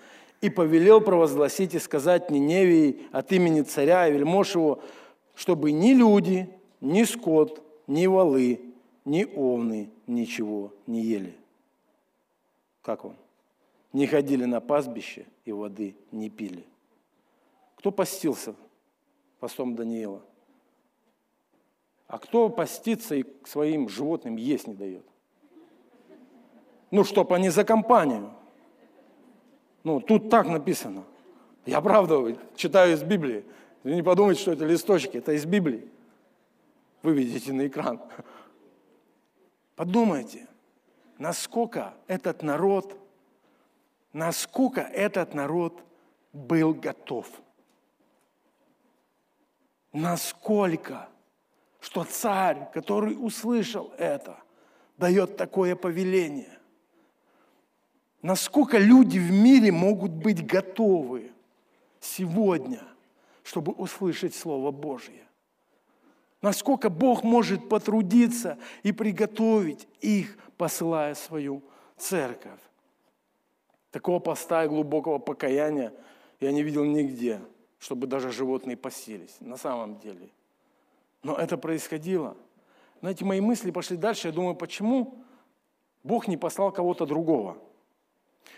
И 0.41 0.51
повелел 0.51 1.01
провозгласить 1.01 1.75
и 1.75 1.79
сказать 1.79 2.31
Ниневии 2.31 3.07
от 3.13 3.33
имени 3.33 3.63
царя 3.63 4.09
и 4.09 4.13
вельмож 4.13 4.55
его, 4.55 4.83
чтобы 5.35 5.73
ни 5.73 5.93
люди, 5.93 6.49
ни 6.81 7.03
скот, 7.05 7.63
ни 7.87 8.07
валы, 8.07 8.61
ни 9.05 9.25
овны 9.25 9.91
ничего 10.07 10.73
не 10.87 11.03
ели. 11.03 11.35
Как 12.83 13.05
вам? 13.05 13.17
Не 13.93 14.07
ходили 14.07 14.45
на 14.45 14.61
пастбище 14.61 15.27
и 15.45 15.53
воды 15.53 15.97
не 16.11 16.31
пили. 16.31 16.65
Кто 17.77 17.91
постился 17.91 18.55
постом 19.41 19.75
Даниила? 19.75 20.23
А 22.07 22.19
кто 22.19 22.49
постится 22.49 23.15
и 23.15 23.25
своим 23.45 23.89
животным 23.89 24.37
есть 24.37 24.67
не 24.67 24.75
дает? 24.75 25.05
Ну, 26.93 27.03
чтоб 27.03 27.33
они 27.33 27.49
за 27.49 27.65
компанию. 27.65 28.31
Ну, 29.83 30.01
тут 30.01 30.31
так 30.31 30.47
написано. 30.47 31.03
Я 31.67 31.81
правда 31.81 32.39
читаю 32.55 32.93
из 32.93 33.03
Библии. 33.03 33.45
Вы 33.83 33.97
не 33.97 34.03
подумайте, 34.03 34.43
что 34.43 34.53
это 34.53 34.65
листочки, 34.65 35.17
это 35.17 35.33
из 35.33 35.45
Библии 35.45 35.89
выведите 37.03 37.53
на 37.53 37.67
экран. 37.67 38.01
Подумайте, 39.75 40.47
насколько 41.19 41.95
этот 42.07 42.43
народ, 42.43 42.97
насколько 44.13 44.83
этот 44.83 45.35
народ 45.35 45.83
был 46.33 46.75
готов. 46.75 47.27
Насколько, 49.93 51.09
что 51.81 52.05
царь, 52.05 52.71
который 52.73 53.15
услышал 53.15 53.93
это, 53.99 54.39
дает 54.97 55.37
такое 55.37 55.75
повеление. 55.75 56.59
Насколько 58.23 58.79
люди 58.79 59.19
в 59.19 59.33
мире 59.33 59.73
могут 59.73 60.13
быть 60.13 60.47
готовы 60.47 61.33
сегодня, 62.01 62.83
чтобы 63.43 63.73
услышать 63.73 64.35
Слово 64.35 64.71
Божье. 64.71 65.27
Насколько 66.41 66.89
Бог 66.89 67.25
может 67.25 67.69
потрудиться 67.69 68.59
и 68.85 68.93
приготовить 68.93 69.89
их, 70.01 70.39
посылая 70.57 71.15
свою 71.15 71.63
церковь. 71.97 72.61
Такого 73.91 74.21
поста 74.21 74.65
и 74.65 74.69
глубокого 74.69 75.19
покаяния 75.19 75.93
я 76.41 76.53
не 76.53 76.63
видел 76.63 76.85
нигде, 76.85 77.41
чтобы 77.79 78.07
даже 78.07 78.33
животные 78.33 78.77
посились, 78.77 79.37
на 79.41 79.57
самом 79.57 79.99
деле. 79.99 80.31
Но 81.23 81.37
это 81.37 81.57
происходило. 81.57 82.37
Знаете, 83.01 83.25
мои 83.25 83.41
мысли 83.41 83.73
пошли 83.73 83.97
дальше. 83.97 84.29
Я 84.29 84.35
думаю, 84.35 84.55
почему 84.55 85.19
Бог 86.05 86.29
не 86.29 86.37
послал 86.37 86.73
кого-то 86.73 87.07
другого? 87.07 87.59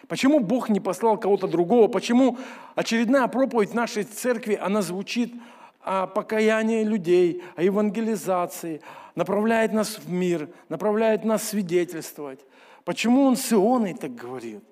Почему 0.08 0.40
Бог 0.40 0.68
не 0.68 0.80
послал 0.80 1.18
кого-то 1.18 1.46
другого? 1.46 1.88
Почему 1.88 2.38
очередная 2.74 3.26
проповедь 3.28 3.74
нашей 3.74 4.04
церкви, 4.04 4.58
она 4.60 4.82
звучит 4.82 5.32
о 5.80 6.06
покаянии 6.06 6.82
людей, 6.82 7.42
о 7.56 7.62
евангелизации, 7.62 8.80
направляет 9.14 9.72
нас 9.72 9.98
в 9.98 10.10
мир, 10.10 10.48
направляет 10.68 11.24
нас 11.24 11.42
свидетельствовать. 11.42 12.40
Почему 12.84 13.22
он 13.22 13.36
с 13.36 13.52
Ионой 13.52 13.94
так 13.94 14.14
говорит? 14.14 14.62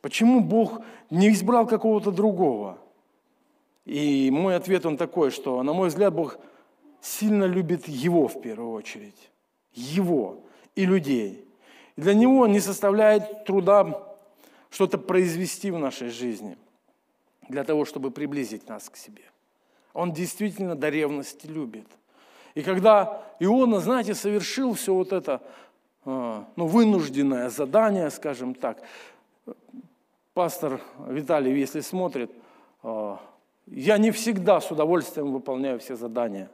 Почему 0.00 0.40
Бог 0.40 0.82
не 1.10 1.30
избрал 1.30 1.66
какого-то 1.66 2.10
другого? 2.10 2.78
И 3.84 4.30
мой 4.30 4.56
ответ 4.56 4.86
он 4.86 4.96
такой, 4.96 5.30
что, 5.30 5.62
на 5.62 5.72
мой 5.72 5.88
взгляд, 5.88 6.14
Бог 6.14 6.38
сильно 7.00 7.44
любит 7.44 7.88
Его 7.88 8.28
в 8.28 8.40
первую 8.40 8.72
очередь. 8.72 9.30
Его 9.72 10.44
и 10.74 10.84
людей. 10.84 11.44
И 11.96 12.00
для 12.00 12.14
Него 12.14 12.46
не 12.46 12.60
составляет 12.60 13.44
труда 13.44 14.07
что-то 14.70 14.98
произвести 14.98 15.70
в 15.70 15.78
нашей 15.78 16.08
жизни 16.08 16.56
для 17.48 17.64
того, 17.64 17.84
чтобы 17.84 18.10
приблизить 18.10 18.68
нас 18.68 18.88
к 18.90 18.96
себе– 18.96 19.22
он 19.98 20.12
действительно 20.12 20.76
до 20.76 20.90
ревности 20.90 21.48
любит. 21.48 21.86
И 22.54 22.62
когда 22.62 23.24
Иона, 23.40 23.80
знаете, 23.80 24.14
совершил 24.14 24.74
все 24.74 24.94
вот 24.94 25.12
это, 25.12 25.42
а, 26.04 26.44
ну, 26.54 26.66
вынужденное 26.68 27.50
задание, 27.50 28.08
скажем 28.10 28.54
так, 28.54 28.80
пастор 30.34 30.80
Виталий, 31.08 31.58
если 31.58 31.80
смотрит, 31.80 32.30
а, 32.84 33.20
я 33.66 33.98
не 33.98 34.12
всегда 34.12 34.60
с 34.60 34.70
удовольствием 34.70 35.32
выполняю 35.32 35.80
все 35.80 35.96
задания, 35.96 36.48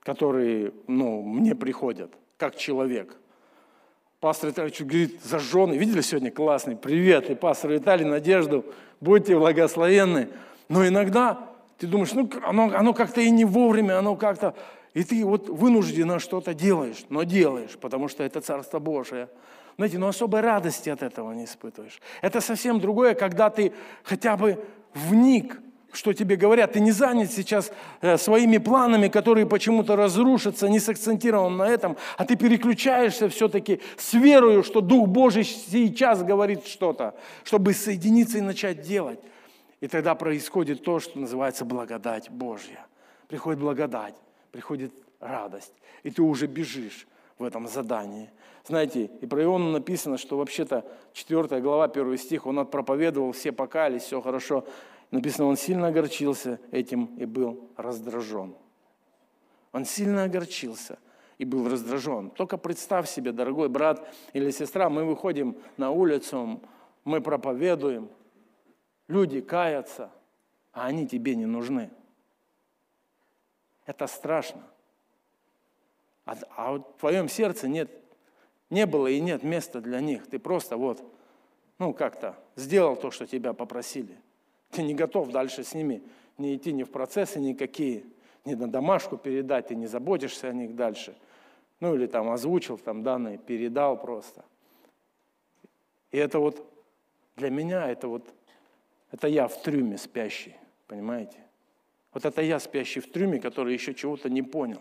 которые 0.00 0.72
ну, 0.86 1.22
мне 1.22 1.54
приходят, 1.54 2.12
как 2.38 2.56
человек. 2.56 3.14
Пастор 4.24 4.48
Виталий 4.48 4.72
говорит, 4.78 5.20
зажженный. 5.22 5.76
Видели 5.76 6.00
сегодня 6.00 6.30
классный? 6.30 6.76
Привет. 6.76 7.28
И 7.28 7.34
пастор 7.34 7.72
Виталий, 7.72 8.06
Надежду, 8.06 8.64
будьте 8.98 9.38
благословенны. 9.38 10.30
Но 10.70 10.88
иногда 10.88 11.50
ты 11.76 11.86
думаешь, 11.86 12.14
ну, 12.14 12.30
оно, 12.42 12.72
оно 12.74 12.94
как-то 12.94 13.20
и 13.20 13.28
не 13.28 13.44
вовремя, 13.44 13.98
оно 13.98 14.16
как-то... 14.16 14.54
И 14.94 15.04
ты 15.04 15.22
вот 15.26 15.50
вынужденно 15.50 16.20
что-то 16.20 16.54
делаешь, 16.54 17.04
но 17.10 17.24
делаешь, 17.24 17.76
потому 17.78 18.08
что 18.08 18.24
это 18.24 18.40
Царство 18.40 18.78
Божие. 18.78 19.28
Знаете, 19.76 19.98
но 19.98 20.08
особой 20.08 20.40
радости 20.40 20.88
от 20.88 21.02
этого 21.02 21.30
не 21.32 21.44
испытываешь. 21.44 22.00
Это 22.22 22.40
совсем 22.40 22.80
другое, 22.80 23.12
когда 23.12 23.50
ты 23.50 23.74
хотя 24.04 24.38
бы 24.38 24.58
вник, 24.94 25.60
что 25.96 26.12
тебе 26.12 26.36
говорят. 26.36 26.72
Ты 26.72 26.80
не 26.80 26.92
занят 26.92 27.32
сейчас 27.32 27.72
э, 28.00 28.16
своими 28.16 28.58
планами, 28.58 29.08
которые 29.08 29.46
почему-то 29.46 29.96
разрушатся, 29.96 30.68
не 30.68 30.80
сакцентирован 30.80 31.56
на 31.56 31.68
этом, 31.68 31.96
а 32.16 32.24
ты 32.24 32.36
переключаешься 32.36 33.28
все-таки 33.28 33.80
с 33.96 34.14
верою, 34.14 34.62
что 34.62 34.80
Дух 34.80 35.08
Божий 35.08 35.44
сейчас 35.44 36.22
говорит 36.22 36.66
что-то, 36.66 37.14
чтобы 37.44 37.74
соединиться 37.74 38.38
и 38.38 38.40
начать 38.40 38.82
делать. 38.82 39.20
И 39.80 39.88
тогда 39.88 40.14
происходит 40.14 40.82
то, 40.82 41.00
что 41.00 41.18
называется 41.18 41.64
благодать 41.64 42.30
Божья. 42.30 42.86
Приходит 43.28 43.60
благодать, 43.60 44.14
приходит 44.50 44.92
радость, 45.20 45.74
и 46.02 46.10
ты 46.10 46.22
уже 46.22 46.46
бежишь 46.46 47.06
в 47.38 47.44
этом 47.44 47.68
задании. 47.68 48.30
Знаете, 48.66 49.10
и 49.20 49.26
про 49.26 49.42
Иоанна 49.42 49.72
написано, 49.72 50.16
что 50.16 50.38
вообще-то 50.38 50.84
4 51.12 51.60
глава, 51.60 51.84
1 51.84 52.16
стих, 52.16 52.46
он 52.46 52.58
отпроповедовал, 52.60 53.32
все 53.32 53.52
покались, 53.52 54.02
все 54.02 54.22
хорошо. 54.22 54.64
Написано, 55.10 55.46
он 55.46 55.56
сильно 55.56 55.88
огорчился 55.88 56.60
этим 56.70 57.16
и 57.16 57.24
был 57.24 57.70
раздражен. 57.76 58.54
Он 59.72 59.84
сильно 59.84 60.24
огорчился 60.24 60.98
и 61.38 61.44
был 61.44 61.68
раздражен. 61.68 62.30
Только 62.30 62.58
представь 62.58 63.08
себе, 63.08 63.32
дорогой 63.32 63.68
брат 63.68 64.06
или 64.32 64.50
сестра, 64.50 64.88
мы 64.88 65.04
выходим 65.04 65.56
на 65.76 65.90
улицу, 65.90 66.60
мы 67.04 67.20
проповедуем, 67.20 68.08
Люди 69.08 69.40
каятся, 69.40 70.10
а 70.72 70.86
они 70.86 71.06
тебе 71.06 71.34
не 71.34 71.46
нужны. 71.46 71.90
Это 73.86 74.06
страшно. 74.06 74.62
А, 76.24 76.36
а 76.56 76.72
в 76.72 76.82
твоем 76.98 77.28
сердце 77.28 77.68
нет, 77.68 77.90
не 78.70 78.86
было 78.86 79.08
и 79.08 79.20
нет 79.20 79.42
места 79.42 79.80
для 79.82 80.00
них. 80.00 80.26
Ты 80.26 80.38
просто 80.38 80.78
вот, 80.78 81.04
ну 81.78 81.92
как-то 81.92 82.34
сделал 82.56 82.96
то, 82.96 83.10
что 83.10 83.26
тебя 83.26 83.52
попросили. 83.52 84.18
Ты 84.74 84.82
не 84.82 84.94
готов 84.94 85.30
дальше 85.30 85.62
с 85.62 85.72
ними 85.72 86.02
не 86.36 86.56
идти 86.56 86.72
ни 86.72 86.82
в 86.82 86.90
процессы 86.90 87.38
никакие, 87.38 88.02
ни 88.44 88.54
на 88.54 88.68
домашку 88.68 89.16
передать, 89.16 89.68
ты 89.68 89.76
не 89.76 89.86
заботишься 89.86 90.48
о 90.48 90.52
них 90.52 90.74
дальше. 90.74 91.16
Ну 91.78 91.94
или 91.94 92.06
там 92.06 92.28
озвучил 92.28 92.76
там 92.76 93.04
данные, 93.04 93.38
передал 93.38 93.96
просто. 93.96 94.44
И 96.10 96.18
это 96.18 96.40
вот 96.40 96.68
для 97.36 97.50
меня 97.50 97.88
это 97.88 98.08
вот 98.08 98.34
это 99.12 99.28
я 99.28 99.46
в 99.46 99.62
трюме 99.62 99.96
спящий, 99.96 100.56
понимаете? 100.88 101.38
Вот 102.12 102.24
это 102.24 102.42
я 102.42 102.58
спящий 102.58 102.98
в 102.98 103.12
трюме, 103.12 103.38
который 103.38 103.74
еще 103.74 103.94
чего-то 103.94 104.28
не 104.28 104.42
понял, 104.42 104.80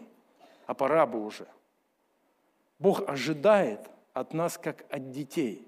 а 0.65 0.73
пора 0.73 1.05
бы 1.05 1.23
уже. 1.23 1.45
Бог 2.79 3.07
ожидает 3.07 3.91
от 4.13 4.33
нас, 4.33 4.57
как 4.57 4.85
от 4.89 5.11
детей, 5.11 5.67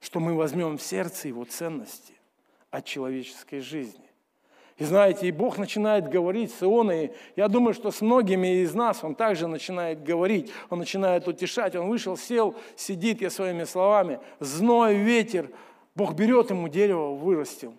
что 0.00 0.18
мы 0.18 0.34
возьмем 0.34 0.76
в 0.76 0.82
сердце 0.82 1.28
Его 1.28 1.44
ценности 1.44 2.13
от 2.74 2.84
человеческой 2.84 3.60
жизни. 3.60 4.10
И 4.76 4.84
знаете, 4.84 5.28
и 5.28 5.32
Бог 5.32 5.58
начинает 5.58 6.08
говорить 6.08 6.52
с 6.52 6.62
Ионой. 6.62 7.12
Я 7.36 7.46
думаю, 7.46 7.74
что 7.74 7.92
с 7.92 8.00
многими 8.00 8.62
из 8.62 8.74
нас 8.74 9.04
Он 9.04 9.14
также 9.14 9.46
начинает 9.46 10.02
говорить. 10.02 10.50
Он 10.68 10.80
начинает 10.80 11.28
утешать. 11.28 11.76
Он 11.76 11.88
вышел, 11.88 12.16
сел, 12.16 12.56
сидит, 12.74 13.20
я 13.20 13.30
своими 13.30 13.62
словами. 13.62 14.18
Зной, 14.40 14.96
ветер. 14.96 15.50
Бог 15.94 16.14
берет 16.14 16.50
ему 16.50 16.66
дерево, 16.68 17.14
вырастил 17.14 17.74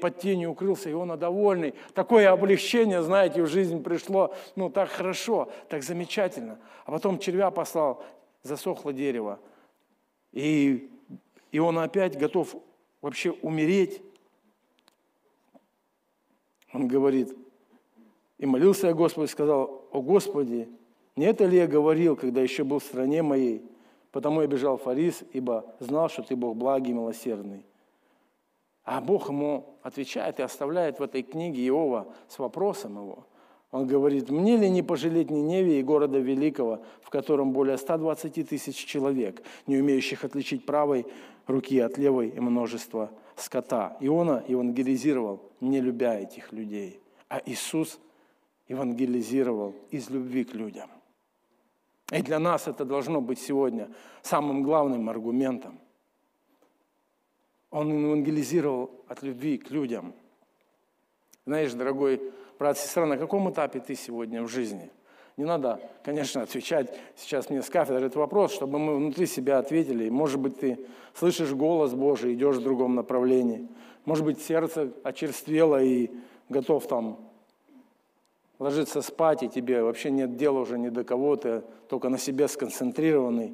под 0.00 0.18
тенью 0.18 0.52
укрылся, 0.52 0.88
и 0.88 0.94
он 0.94 1.18
довольный. 1.18 1.74
Такое 1.92 2.32
облегчение, 2.32 3.02
знаете, 3.02 3.42
в 3.42 3.46
жизнь 3.46 3.82
пришло, 3.82 4.34
ну, 4.54 4.70
так 4.70 4.88
хорошо, 4.88 5.50
так 5.68 5.82
замечательно. 5.82 6.58
А 6.86 6.92
потом 6.92 7.18
червя 7.18 7.50
послал, 7.50 8.02
засохло 8.42 8.94
дерево. 8.94 9.38
И, 10.32 10.90
и 11.52 11.58
он 11.58 11.78
опять 11.78 12.18
готов 12.18 12.56
вообще 13.02 13.32
умереть. 13.42 14.00
Он 16.76 16.88
говорит, 16.88 17.34
и 18.36 18.44
молился 18.44 18.90
о 18.90 18.94
Господе, 18.94 19.28
сказал, 19.28 19.88
о 19.90 20.02
Господи, 20.02 20.68
не 21.16 21.24
это 21.24 21.46
ли 21.46 21.56
я 21.56 21.66
говорил, 21.66 22.16
когда 22.16 22.42
еще 22.42 22.64
был 22.64 22.80
в 22.80 22.84
стране 22.84 23.22
моей? 23.22 23.62
Потому 24.12 24.42
я 24.42 24.46
бежал 24.46 24.76
в 24.76 24.82
Фарис, 24.82 25.24
ибо 25.32 25.74
знал, 25.80 26.10
что 26.10 26.22
ты 26.22 26.36
Бог 26.36 26.54
благий 26.54 26.90
и 26.90 26.94
милосердный 26.94 27.64
а 28.86 29.00
Бог 29.00 29.28
ему 29.28 29.78
отвечает 29.82 30.38
и 30.38 30.42
оставляет 30.42 31.00
в 31.00 31.02
этой 31.02 31.22
книге 31.24 31.66
Иова 31.66 32.06
с 32.28 32.38
вопросом 32.38 32.92
его. 32.92 33.26
Он 33.72 33.84
говорит, 33.84 34.30
мне 34.30 34.56
ли 34.56 34.70
не 34.70 34.82
пожалеть 34.82 35.28
Ниневе 35.28 35.80
и 35.80 35.82
города 35.82 36.18
Великого, 36.18 36.82
в 37.02 37.10
котором 37.10 37.50
более 37.52 37.78
120 37.78 38.48
тысяч 38.48 38.76
человек, 38.76 39.42
не 39.66 39.78
умеющих 39.78 40.22
отличить 40.22 40.64
правой 40.64 41.04
руки 41.48 41.80
от 41.80 41.98
левой 41.98 42.28
и 42.28 42.38
множество 42.38 43.10
скота. 43.36 43.96
Иона 44.00 44.44
евангелизировал, 44.48 45.40
не 45.60 45.80
любя 45.80 46.18
этих 46.18 46.52
людей, 46.52 47.00
а 47.28 47.40
Иисус 47.44 48.00
евангелизировал 48.68 49.74
из 49.90 50.10
любви 50.10 50.44
к 50.44 50.54
людям. 50.54 50.90
И 52.12 52.22
для 52.22 52.38
нас 52.38 52.68
это 52.68 52.84
должно 52.84 53.20
быть 53.20 53.38
сегодня 53.38 53.88
самым 54.22 54.62
главным 54.62 55.08
аргументом. 55.08 55.78
Он 57.70 57.90
евангелизировал 57.90 58.90
от 59.08 59.22
любви 59.22 59.58
к 59.58 59.70
людям. 59.70 60.14
Знаешь, 61.44 61.72
дорогой 61.72 62.32
брат, 62.58 62.78
сестра, 62.78 63.06
на 63.06 63.16
каком 63.16 63.50
этапе 63.50 63.80
ты 63.80 63.94
сегодня 63.94 64.42
в 64.42 64.48
жизни? 64.48 64.90
Не 65.36 65.44
надо, 65.44 65.80
конечно, 66.02 66.42
отвечать 66.42 66.98
сейчас 67.14 67.50
мне 67.50 67.62
с 67.62 67.68
кафедры 67.68 68.06
этот 68.06 68.16
вопрос, 68.16 68.52
чтобы 68.52 68.78
мы 68.78 68.96
внутри 68.96 69.26
себя 69.26 69.58
ответили. 69.58 70.08
Может 70.08 70.40
быть, 70.40 70.58
ты 70.58 70.78
слышишь 71.14 71.52
голос 71.52 71.92
Божий, 71.92 72.34
идешь 72.34 72.56
в 72.56 72.62
другом 72.62 72.94
направлении. 72.94 73.68
Может 74.06 74.24
быть, 74.24 74.40
сердце 74.40 74.92
очерствело 75.02 75.82
и 75.82 76.10
готов 76.48 76.86
там 76.86 77.18
ложиться 78.58 79.02
спать, 79.02 79.42
и 79.42 79.48
тебе 79.48 79.82
вообще 79.82 80.10
нет 80.10 80.36
дела 80.36 80.60
уже 80.60 80.78
ни 80.78 80.88
до 80.88 81.04
кого, 81.04 81.36
ты 81.36 81.62
только 81.88 82.08
на 82.08 82.16
себе 82.16 82.48
сконцентрированный. 82.48 83.52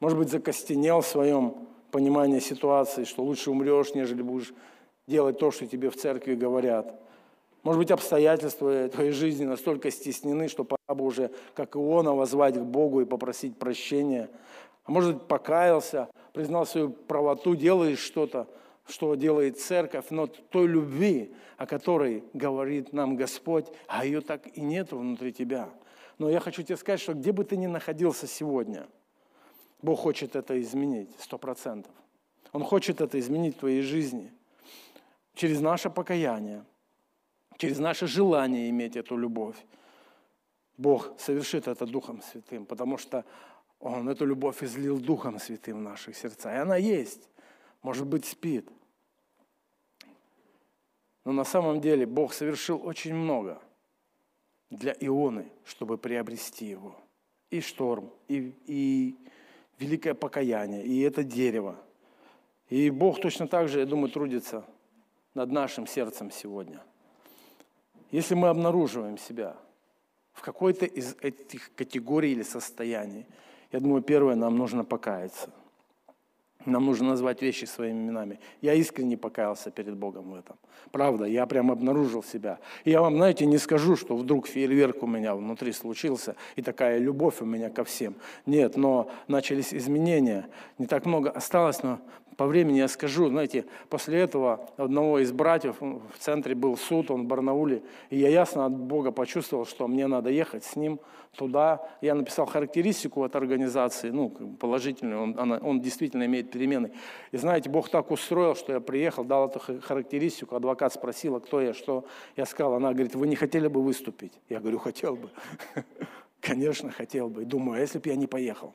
Может 0.00 0.18
быть, 0.18 0.28
закостенел 0.28 1.00
в 1.00 1.06
своем 1.06 1.54
понимание 1.90 2.42
ситуации, 2.42 3.04
что 3.04 3.22
лучше 3.22 3.50
умрешь, 3.50 3.94
нежели 3.94 4.20
будешь 4.20 4.52
делать 5.06 5.38
то, 5.38 5.50
что 5.50 5.66
тебе 5.66 5.88
в 5.88 5.96
церкви 5.96 6.34
говорят. 6.34 7.00
Может 7.66 7.80
быть, 7.80 7.90
обстоятельства 7.90 8.88
твоей 8.90 9.10
жизни 9.10 9.44
настолько 9.44 9.90
стеснены, 9.90 10.46
что 10.46 10.62
пора 10.62 10.94
бы 10.94 11.04
уже, 11.04 11.32
как 11.52 11.74
Иона, 11.74 12.14
возвать 12.14 12.54
к 12.54 12.62
Богу 12.62 13.00
и 13.00 13.04
попросить 13.04 13.58
прощения. 13.58 14.30
А 14.84 14.92
может 14.92 15.14
быть, 15.14 15.26
покаялся, 15.26 16.08
признал 16.32 16.64
свою 16.64 16.90
правоту, 16.90 17.56
делаешь 17.56 17.98
что-то, 17.98 18.46
что 18.86 19.16
делает 19.16 19.58
церковь, 19.58 20.04
но 20.10 20.28
той 20.28 20.68
любви, 20.68 21.34
о 21.56 21.66
которой 21.66 22.22
говорит 22.34 22.92
нам 22.92 23.16
Господь, 23.16 23.66
а 23.88 24.06
ее 24.06 24.20
так 24.20 24.46
и 24.56 24.60
нет 24.60 24.92
внутри 24.92 25.32
тебя. 25.32 25.68
Но 26.18 26.30
я 26.30 26.38
хочу 26.38 26.62
тебе 26.62 26.76
сказать, 26.76 27.00
что 27.00 27.14
где 27.14 27.32
бы 27.32 27.42
ты 27.42 27.56
ни 27.56 27.66
находился 27.66 28.28
сегодня– 28.28 28.86
Бог 29.82 29.98
хочет 29.98 30.36
это 30.36 30.60
изменить, 30.62 31.10
сто 31.18 31.36
процентов. 31.36 31.92
Он 32.52 32.62
хочет 32.62 33.00
это 33.00 33.18
изменить 33.18 33.56
в 33.56 33.58
твоей 33.58 33.82
жизни 33.82 34.32
через 35.34 35.60
наше 35.60 35.90
покаяние, 35.90 36.64
через 37.56 37.78
наше 37.78 38.06
желание 38.06 38.68
иметь 38.70 38.96
эту 38.96 39.16
любовь. 39.16 39.56
Бог 40.76 41.18
совершит 41.18 41.68
это 41.68 41.86
Духом 41.86 42.22
Святым, 42.22 42.66
потому 42.66 42.98
что 42.98 43.24
Он 43.80 44.08
эту 44.08 44.26
любовь 44.26 44.62
излил 44.62 44.98
Духом 44.98 45.38
Святым 45.38 45.78
в 45.78 45.82
наших 45.82 46.16
сердца. 46.16 46.52
И 46.52 46.58
она 46.58 46.76
есть, 46.76 47.28
может 47.82 48.06
быть, 48.06 48.26
спит. 48.26 48.68
Но 51.24 51.32
на 51.32 51.44
самом 51.44 51.80
деле 51.80 52.06
Бог 52.06 52.32
совершил 52.32 52.80
очень 52.86 53.14
много 53.14 53.60
для 54.70 54.94
Ионы, 55.00 55.50
чтобы 55.64 55.98
приобрести 55.98 56.66
его. 56.66 56.96
И 57.50 57.60
шторм, 57.60 58.12
и, 58.28 58.54
и 58.66 59.16
великое 59.78 60.14
покаяние, 60.14 60.84
и 60.84 61.00
это 61.00 61.22
дерево. 61.24 61.76
И 62.68 62.90
Бог 62.90 63.20
точно 63.20 63.46
так 63.46 63.68
же, 63.68 63.80
я 63.80 63.86
думаю, 63.86 64.10
трудится 64.10 64.64
над 65.34 65.50
нашим 65.50 65.86
сердцем 65.86 66.30
сегодня. 66.30 66.82
Если 68.16 68.34
мы 68.34 68.48
обнаруживаем 68.48 69.18
себя 69.18 69.56
в 70.32 70.40
какой-то 70.40 70.86
из 70.86 71.16
этих 71.20 71.70
категорий 71.74 72.32
или 72.32 72.44
состояний, 72.44 73.26
я 73.72 73.78
думаю, 73.78 74.00
первое, 74.00 74.36
нам 74.36 74.56
нужно 74.56 74.84
покаяться. 74.84 75.50
Нам 76.64 76.86
нужно 76.86 77.10
назвать 77.10 77.42
вещи 77.42 77.66
своими 77.66 77.98
именами. 77.98 78.40
Я 78.62 78.72
искренне 78.72 79.18
покаялся 79.18 79.70
перед 79.70 79.98
Богом 79.98 80.30
в 80.30 80.34
этом. 80.34 80.56
Правда, 80.92 81.26
я 81.26 81.44
прям 81.44 81.70
обнаружил 81.70 82.22
себя. 82.22 82.58
И 82.84 82.90
я 82.90 83.02
вам, 83.02 83.16
знаете, 83.16 83.44
не 83.44 83.58
скажу, 83.58 83.96
что 83.96 84.16
вдруг 84.16 84.46
фейерверк 84.46 85.02
у 85.02 85.06
меня 85.06 85.34
внутри 85.34 85.72
случился, 85.72 86.36
и 86.56 86.62
такая 86.62 86.96
любовь 86.96 87.42
у 87.42 87.44
меня 87.44 87.68
ко 87.68 87.84
всем. 87.84 88.14
Нет, 88.46 88.78
но 88.78 89.10
начались 89.28 89.74
изменения. 89.74 90.48
Не 90.78 90.86
так 90.86 91.04
много 91.04 91.28
осталось, 91.28 91.82
но 91.82 92.00
по 92.36 92.46
времени 92.46 92.78
я 92.78 92.88
скажу, 92.88 93.28
знаете, 93.28 93.64
после 93.88 94.20
этого 94.20 94.68
одного 94.76 95.20
из 95.20 95.32
братьев, 95.32 95.76
в 95.80 96.18
центре 96.18 96.54
был 96.54 96.76
суд, 96.76 97.10
он 97.10 97.22
в 97.22 97.26
Барнауле, 97.26 97.82
и 98.10 98.18
я 98.18 98.28
ясно 98.28 98.66
от 98.66 98.72
Бога 98.72 99.10
почувствовал, 99.10 99.64
что 99.64 99.88
мне 99.88 100.06
надо 100.06 100.28
ехать 100.28 100.64
с 100.64 100.76
ним 100.76 101.00
туда. 101.36 101.88
Я 102.02 102.14
написал 102.14 102.44
характеристику 102.44 103.22
от 103.22 103.36
организации, 103.36 104.10
ну, 104.10 104.28
положительную, 104.28 105.22
он, 105.22 105.38
она, 105.38 105.56
он 105.58 105.80
действительно 105.80 106.26
имеет 106.26 106.50
перемены. 106.50 106.92
И 107.32 107.38
знаете, 107.38 107.70
Бог 107.70 107.88
так 107.88 108.10
устроил, 108.10 108.54
что 108.54 108.74
я 108.74 108.80
приехал, 108.80 109.24
дал 109.24 109.48
эту 109.48 109.60
характеристику, 109.80 110.56
адвокат 110.56 110.92
спросила, 110.92 111.40
кто 111.40 111.60
я, 111.60 111.72
что. 111.72 112.04
Я 112.36 112.44
сказал, 112.44 112.74
она 112.74 112.92
говорит, 112.92 113.14
вы 113.14 113.28
не 113.28 113.36
хотели 113.36 113.68
бы 113.68 113.82
выступить? 113.82 114.32
Я 114.50 114.60
говорю, 114.60 114.78
хотел 114.78 115.16
бы. 115.16 115.30
Конечно, 116.40 116.90
хотел 116.90 117.28
бы. 117.30 117.44
Думаю, 117.44 117.78
а 117.78 117.80
если 117.80 117.98
бы 117.98 118.08
я 118.10 118.16
не 118.16 118.26
поехал? 118.26 118.74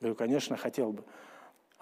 Говорю, 0.00 0.16
конечно, 0.16 0.56
хотел 0.56 0.92
бы. 0.92 1.04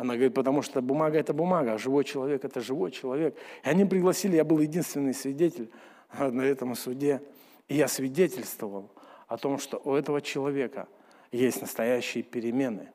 Она 0.01 0.15
говорит, 0.15 0.33
потому 0.33 0.63
что 0.63 0.81
бумага– 0.81 1.19
это 1.21 1.35
бумага, 1.35 1.75
а 1.75 1.79
живой 1.79 2.05
человек– 2.05 2.43
это 2.47 2.63
живой 2.63 2.91
человек. 2.91 3.37
И 3.63 3.69
они 3.69 3.85
пригласили, 3.85 4.37
я 4.37 4.45
был 4.45 4.59
единственный 4.59 5.13
свидетель 5.13 5.71
на 6.19 6.41
этом 6.41 6.75
суде. 6.75 7.21
И 7.69 7.75
я 7.75 7.87
свидетельствовал 7.87 8.91
о 9.29 9.37
том, 9.37 9.59
что 9.59 9.79
у 9.85 9.93
этого 9.93 10.23
человека 10.23 10.89
есть 11.33 11.61
настоящие 11.61 12.23
перемены. 12.23 12.89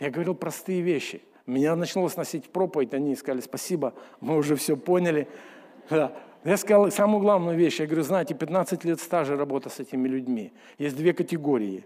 Я 0.00 0.08
говорил 0.08 0.34
простые 0.34 0.80
вещи. 0.80 1.20
Меня 1.44 1.76
начало 1.76 2.08
сносить 2.08 2.48
проповедь, 2.48 2.94
они 2.94 3.14
сказали, 3.14 3.42
спасибо, 3.42 3.92
мы 4.22 4.38
уже 4.38 4.56
все 4.56 4.74
поняли. 4.74 5.28
Я 5.90 6.56
сказал 6.56 6.90
самую 6.90 7.20
главную 7.20 7.58
вещь. 7.58 7.78
Я 7.78 7.84
говорю, 7.84 8.04
знаете, 8.04 8.32
15 8.32 8.84
лет 8.86 9.00
стажа 9.00 9.36
работы 9.36 9.68
с 9.68 9.80
этими 9.80 10.08
людьми. 10.08 10.54
Есть 10.78 10.96
две 10.96 11.12
категории. 11.12 11.84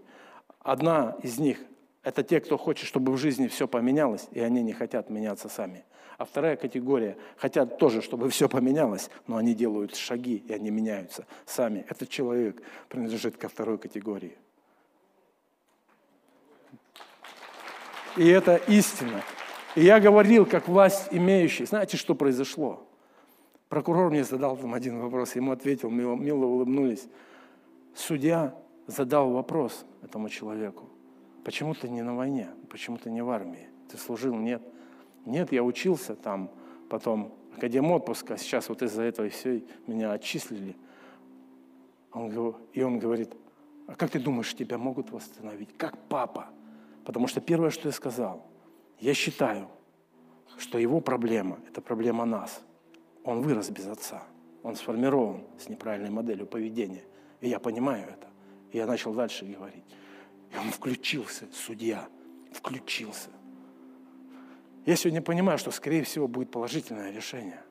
Одна 0.61 1.17
из 1.21 1.37
них 1.37 1.59
это 2.07 2.23
те, 2.23 2.39
кто 2.39 2.57
хочет, 2.57 2.87
чтобы 2.87 3.11
в 3.11 3.17
жизни 3.17 3.47
все 3.47 3.67
поменялось, 3.67 4.29
и 4.31 4.39
они 4.39 4.63
не 4.63 4.71
хотят 4.71 5.09
меняться 5.09 5.49
сами. 5.49 5.83
А 6.17 6.23
вторая 6.23 6.55
категория 6.55 7.17
хотят 7.35 7.79
тоже, 7.79 8.01
чтобы 8.01 8.29
все 8.29 8.47
поменялось, 8.47 9.09
но 9.27 9.35
они 9.35 9.53
делают 9.53 9.93
шаги, 9.93 10.37
и 10.47 10.53
они 10.53 10.71
меняются 10.71 11.25
сами. 11.45 11.85
Этот 11.89 12.07
человек 12.07 12.61
принадлежит 12.87 13.35
ко 13.35 13.49
второй 13.49 13.77
категории. 13.77 14.37
И 18.15 18.25
это 18.25 18.55
истина. 18.69 19.21
И 19.75 19.83
я 19.83 19.99
говорил, 19.99 20.45
как 20.45 20.69
власть 20.69 21.09
имеющий. 21.11 21.65
Знаете, 21.65 21.97
что 21.97 22.15
произошло? 22.15 22.87
Прокурор 23.67 24.11
мне 24.11 24.23
задал 24.23 24.55
там 24.55 24.73
один 24.73 25.01
вопрос, 25.01 25.35
ему 25.35 25.51
ответил, 25.51 25.89
мило, 25.89 26.15
мило 26.15 26.45
улыбнулись. 26.45 27.05
Судья 27.93 28.55
задал 28.87 29.31
вопрос 29.31 29.85
этому 30.01 30.29
человеку. 30.29 30.87
Почему 31.47 31.73
ты 31.73 31.87
не 31.87 32.01
на 32.01 32.13
войне? 32.13 32.49
Почему 32.69 32.97
ты 32.97 33.09
не 33.09 33.21
в 33.21 33.29
армии? 33.29 33.69
Ты 33.89 33.97
служил? 33.97 34.35
Нет. 34.35 34.61
Нет, 35.25 35.53
я 35.53 35.63
учился 35.63 36.13
там, 36.13 36.51
потом 36.89 37.33
академ 37.55 37.89
отпуска, 37.89 38.33
а 38.33 38.37
сейчас 38.37 38.67
вот 38.67 38.81
из-за 38.81 39.03
этого 39.03 39.29
все 39.29 39.63
меня 39.87 40.11
отчислили. 40.11 40.75
Он, 42.11 42.53
и 42.73 42.81
он 42.81 42.99
говорит, 42.99 43.33
а 43.87 43.95
как 43.95 44.09
ты 44.09 44.19
думаешь, 44.19 44.53
тебя 44.53 44.77
могут 44.77 45.11
восстановить? 45.11 45.69
Как 45.77 45.97
папа? 46.09 46.49
Потому 47.05 47.27
что 47.27 47.39
первое, 47.39 47.69
что 47.69 47.87
я 47.87 47.93
сказал, 47.93 48.45
я 48.99 49.13
считаю, 49.13 49.69
что 50.57 50.77
его 50.77 50.99
проблема– 50.99 51.59
это 51.69 51.79
проблема 51.79 52.25
нас. 52.25 52.61
Он 53.23 53.41
вырос 53.41 53.69
без 53.69 53.87
отца. 53.87 54.21
Он 54.63 54.75
сформирован 54.75 55.45
с 55.57 55.69
неправильной 55.69 56.09
моделью 56.09 56.45
поведения. 56.45 57.05
И 57.39 57.47
я 57.47 57.59
понимаю 57.59 58.03
это. 58.03 58.27
И 58.73 58.77
я 58.79 58.85
начал 58.85 59.13
дальше 59.13 59.45
говорить. 59.45 59.85
И 60.53 60.57
он 60.57 60.71
включился, 60.71 61.45
судья, 61.53 62.07
включился. 62.51 63.29
Я 64.85 64.95
сегодня 64.95 65.21
понимаю, 65.21 65.57
что, 65.57 65.71
скорее 65.71 66.03
всего, 66.03 66.27
будет 66.27 66.49
положительное 66.51 67.11
решение. 67.11 67.61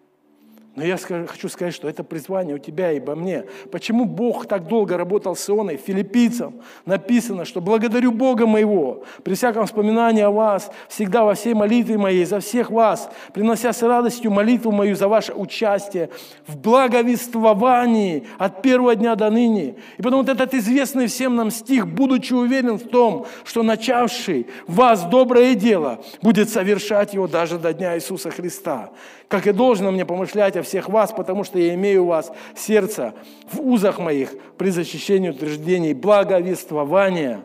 Но 0.77 0.85
я 0.85 0.99
хочу 0.99 1.49
сказать, 1.49 1.75
что 1.75 1.89
это 1.89 2.05
призвание 2.05 2.57
у 2.57 2.59
тебя 2.59 2.93
и 2.93 2.99
обо 2.99 3.15
мне. 3.15 3.45
Почему 3.73 4.05
Бог 4.05 4.47
так 4.47 4.69
долго 4.69 4.99
работал 4.99 5.35
с 5.35 5.49
Ионой, 5.49 5.79
филиппийцам? 5.79 6.61
Написано, 6.85 7.47
что 7.47 7.63
благодарю 7.63 8.13
Бога 8.13 8.47
моего, 8.47 9.03
при 9.25 9.33
всяком 9.33 9.65
вспоминании 9.65 10.23
о 10.23 10.31
вас, 10.31 10.71
всегда 10.91 11.25
во 11.25 11.33
всей 11.33 11.55
молитве 11.55 11.97
моей, 11.97 12.27
за 12.27 12.41
всех 12.41 12.71
вас, 12.71 13.09
принося 13.33 13.73
с 13.73 13.83
радостью 13.83 14.31
молитву 14.31 14.71
мою 14.71 14.97
за 14.97 15.09
ваше 15.09 15.33
участие 15.33 16.11
в 16.47 16.59
благовествовании 16.59 18.27
от 18.37 18.61
первого 18.61 18.95
дня 18.95 19.15
до 19.15 19.31
ныне. 19.31 19.77
И 19.97 20.03
потом 20.03 20.21
вот 20.21 20.29
этот 20.29 20.53
известный 20.53 21.07
всем 21.07 21.37
нам 21.37 21.51
стих, 21.51 21.89
будучи 21.89 22.35
уверен 22.35 22.77
в 22.79 22.87
том, 22.87 23.25
что 23.45 23.63
начавший 23.63 24.47
вас 24.67 25.05
доброе 25.05 25.55
дело 25.55 26.05
будет 26.21 26.51
совершать 26.51 27.15
его 27.15 27.27
даже 27.27 27.59
до 27.59 27.73
дня 27.73 27.97
Иисуса 27.97 28.31
Христа 28.31 28.91
как 29.29 29.47
и 29.47 29.53
должно 29.53 29.91
мне 29.91 30.05
помышлять 30.05 30.57
о 30.57 30.63
всех 30.63 30.89
вас, 30.89 31.13
потому 31.13 31.43
что 31.45 31.59
я 31.59 31.75
имею 31.75 32.05
у 32.05 32.07
вас 32.07 32.33
сердце 32.55 33.15
в 33.51 33.61
узах 33.61 33.99
моих 33.99 34.35
при 34.57 34.71
защищении 34.71 35.31
утверждений 35.31 35.95
благовествования 35.95 37.43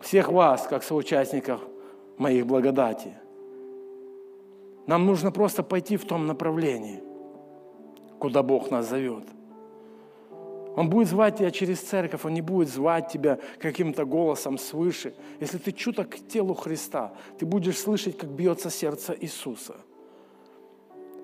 всех 0.00 0.30
вас, 0.30 0.66
как 0.66 0.82
соучастников 0.82 1.60
моих 2.16 2.46
благодати. 2.46 3.14
Нам 4.86 5.04
нужно 5.04 5.32
просто 5.32 5.62
пойти 5.62 5.96
в 5.96 6.04
том 6.04 6.26
направлении, 6.26 7.02
куда 8.18 8.42
Бог 8.42 8.70
нас 8.70 8.88
зовет. 8.88 9.24
Он 10.76 10.90
будет 10.90 11.08
звать 11.08 11.38
тебя 11.38 11.50
через 11.50 11.80
церковь, 11.80 12.24
Он 12.24 12.34
не 12.34 12.42
будет 12.42 12.68
звать 12.68 13.08
тебя 13.08 13.38
каким-то 13.58 14.04
голосом 14.04 14.58
свыше. 14.58 15.14
Если 15.40 15.58
ты 15.58 15.72
чуток 15.72 16.10
к 16.10 16.28
телу 16.28 16.54
Христа, 16.54 17.12
ты 17.38 17.46
будешь 17.46 17.78
слышать, 17.78 18.16
как 18.16 18.30
бьется 18.30 18.70
сердце 18.70 19.14
Иисуса– 19.18 19.76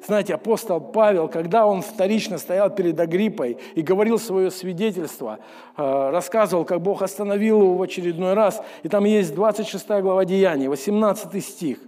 знаете, 0.06 0.34
апостол 0.34 0.80
Павел, 0.80 1.28
когда 1.28 1.66
он 1.66 1.82
вторично 1.82 2.38
стоял 2.38 2.70
перед 2.70 2.98
Агриппой 2.98 3.58
и 3.74 3.82
говорил 3.82 4.18
свое 4.18 4.50
свидетельство, 4.50 5.38
э, 5.76 6.10
рассказывал, 6.10 6.64
как 6.64 6.80
Бог 6.80 7.02
остановил 7.02 7.62
его 7.62 7.76
в 7.76 7.82
очередной 7.82 8.34
раз, 8.34 8.62
и 8.82 8.88
там 8.88 9.04
есть 9.04 9.34
26 9.34 10.02
глава 10.02 10.24
Деяний, 10.24 10.68
18 10.68 11.40
стих. 11.40 11.78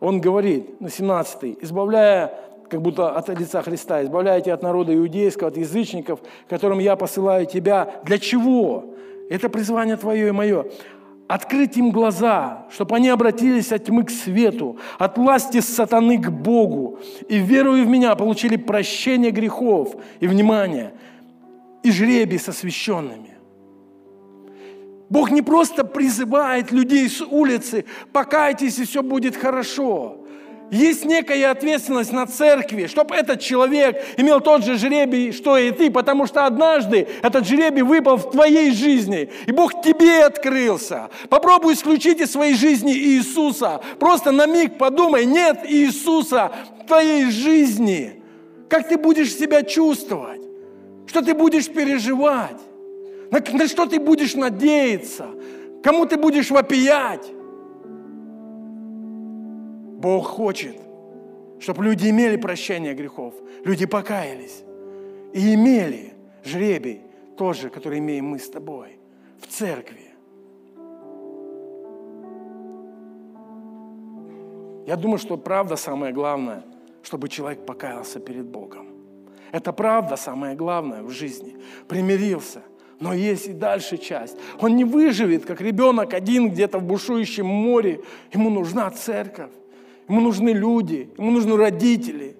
Он 0.00 0.20
говорит, 0.20 0.80
на 0.80 0.90
17, 0.90 1.58
избавляя 1.62 2.32
как 2.68 2.82
будто 2.82 3.10
от 3.10 3.28
лица 3.28 3.62
Христа, 3.62 4.02
избавляйте 4.02 4.52
от 4.52 4.62
народа 4.62 4.94
иудейского, 4.94 5.48
от 5.48 5.56
язычников, 5.56 6.20
которым 6.48 6.78
я 6.80 6.96
посылаю 6.96 7.46
тебя. 7.46 8.00
Для 8.04 8.18
чего? 8.18 8.84
Это 9.30 9.48
призвание 9.48 9.96
твое 9.96 10.28
и 10.28 10.32
мое 10.32 10.66
открыть 11.26 11.76
им 11.76 11.90
глаза, 11.90 12.66
чтобы 12.70 12.96
они 12.96 13.08
обратились 13.08 13.72
от 13.72 13.84
тьмы 13.84 14.04
к 14.04 14.10
свету, 14.10 14.78
от 14.98 15.16
власти 15.16 15.60
сатаны 15.60 16.18
к 16.18 16.30
Богу, 16.30 16.98
и 17.28 17.38
веруя 17.38 17.84
в 17.84 17.88
меня 17.88 18.14
получили 18.14 18.56
прощение 18.56 19.30
грехов 19.30 19.94
и 20.20 20.26
внимание, 20.26 20.94
и 21.82 21.90
жребий 21.90 22.38
со 22.38 22.52
священными. 22.52 23.34
Бог 25.08 25.30
не 25.30 25.42
просто 25.42 25.84
призывает 25.84 26.72
людей 26.72 27.08
с 27.08 27.20
улицы, 27.20 27.84
покайтесь, 28.12 28.78
и 28.78 28.84
все 28.84 29.02
будет 29.02 29.36
хорошо. 29.36 30.23
Есть 30.70 31.04
некая 31.04 31.50
ответственность 31.50 32.12
на 32.12 32.26
церкви, 32.26 32.86
чтобы 32.86 33.14
этот 33.14 33.40
человек 33.40 34.02
имел 34.16 34.40
тот 34.40 34.64
же 34.64 34.76
жребий, 34.76 35.32
что 35.32 35.56
и 35.58 35.70
ты, 35.70 35.90
потому 35.90 36.26
что 36.26 36.46
однажды 36.46 37.06
этот 37.22 37.46
жребий 37.46 37.82
выпал 37.82 38.16
в 38.16 38.30
твоей 38.30 38.72
жизни, 38.72 39.30
и 39.46 39.52
Бог 39.52 39.82
тебе 39.82 40.24
открылся. 40.24 41.10
Попробуй 41.28 41.74
исключить 41.74 42.20
из 42.20 42.32
своей 42.32 42.54
жизни 42.54 42.92
Иисуса. 42.92 43.80
Просто 43.98 44.32
на 44.32 44.46
миг 44.46 44.78
подумай, 44.78 45.26
нет 45.26 45.60
Иисуса 45.64 46.50
в 46.82 46.86
твоей 46.86 47.30
жизни. 47.30 48.22
Как 48.68 48.88
ты 48.88 48.96
будешь 48.96 49.34
себя 49.34 49.62
чувствовать? 49.62 50.40
Что 51.06 51.20
ты 51.22 51.34
будешь 51.34 51.68
переживать? 51.68 52.60
На, 53.30 53.40
на 53.52 53.68
что 53.68 53.86
ты 53.86 54.00
будешь 54.00 54.34
надеяться? 54.34 55.26
Кому 55.82 56.06
ты 56.06 56.16
будешь 56.16 56.50
вопиять? 56.50 57.24
Бог 60.04 60.26
хочет, 60.26 60.76
чтобы 61.58 61.82
люди 61.82 62.10
имели 62.10 62.36
прощение 62.36 62.92
грехов, 62.92 63.32
люди 63.64 63.86
покаялись 63.86 64.62
и 65.32 65.54
имели 65.54 66.12
жребий 66.44 67.00
тот 67.38 67.56
же, 67.56 67.70
который 67.70 68.00
имеем 68.00 68.26
мы 68.26 68.38
с 68.38 68.50
тобой 68.50 68.98
в 69.40 69.46
церкви. 69.46 70.12
Я 74.86 74.96
думаю, 74.96 75.16
что 75.16 75.38
правда 75.38 75.76
самое 75.76 76.12
главное, 76.12 76.64
чтобы 77.02 77.30
человек 77.30 77.64
покаялся 77.64 78.20
перед 78.20 78.44
Богом. 78.44 78.88
Это 79.52 79.72
правда 79.72 80.16
самое 80.16 80.54
главное 80.54 81.02
в 81.02 81.08
жизни. 81.08 81.56
Примирился. 81.88 82.60
Но 83.00 83.14
есть 83.14 83.46
и 83.46 83.54
дальше 83.54 83.96
часть. 83.96 84.36
Он 84.60 84.76
не 84.76 84.84
выживет, 84.84 85.46
как 85.46 85.62
ребенок 85.62 86.12
один 86.12 86.50
где-то 86.50 86.78
в 86.78 86.82
бушующем 86.82 87.46
море. 87.46 88.02
Ему 88.34 88.50
нужна 88.50 88.90
церковь. 88.90 89.50
Ему 90.08 90.20
нужны 90.20 90.50
люди, 90.50 91.10
ему 91.16 91.30
нужны 91.30 91.56
родители. 91.56 92.36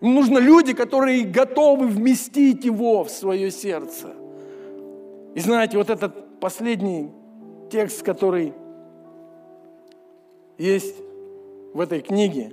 Ему 0.00 0.20
нужны 0.20 0.38
люди, 0.38 0.72
которые 0.72 1.24
готовы 1.24 1.86
вместить 1.86 2.64
его 2.64 3.04
в 3.04 3.10
свое 3.10 3.50
сердце. 3.50 4.14
И 5.34 5.40
знаете, 5.40 5.76
вот 5.76 5.90
этот 5.90 6.40
последний 6.40 7.10
текст, 7.70 8.02
который 8.02 8.54
есть 10.56 10.96
в 11.74 11.80
этой 11.80 12.00
книге, 12.00 12.52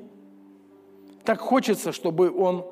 так 1.24 1.40
хочется, 1.40 1.92
чтобы 1.92 2.32
он 2.32 2.66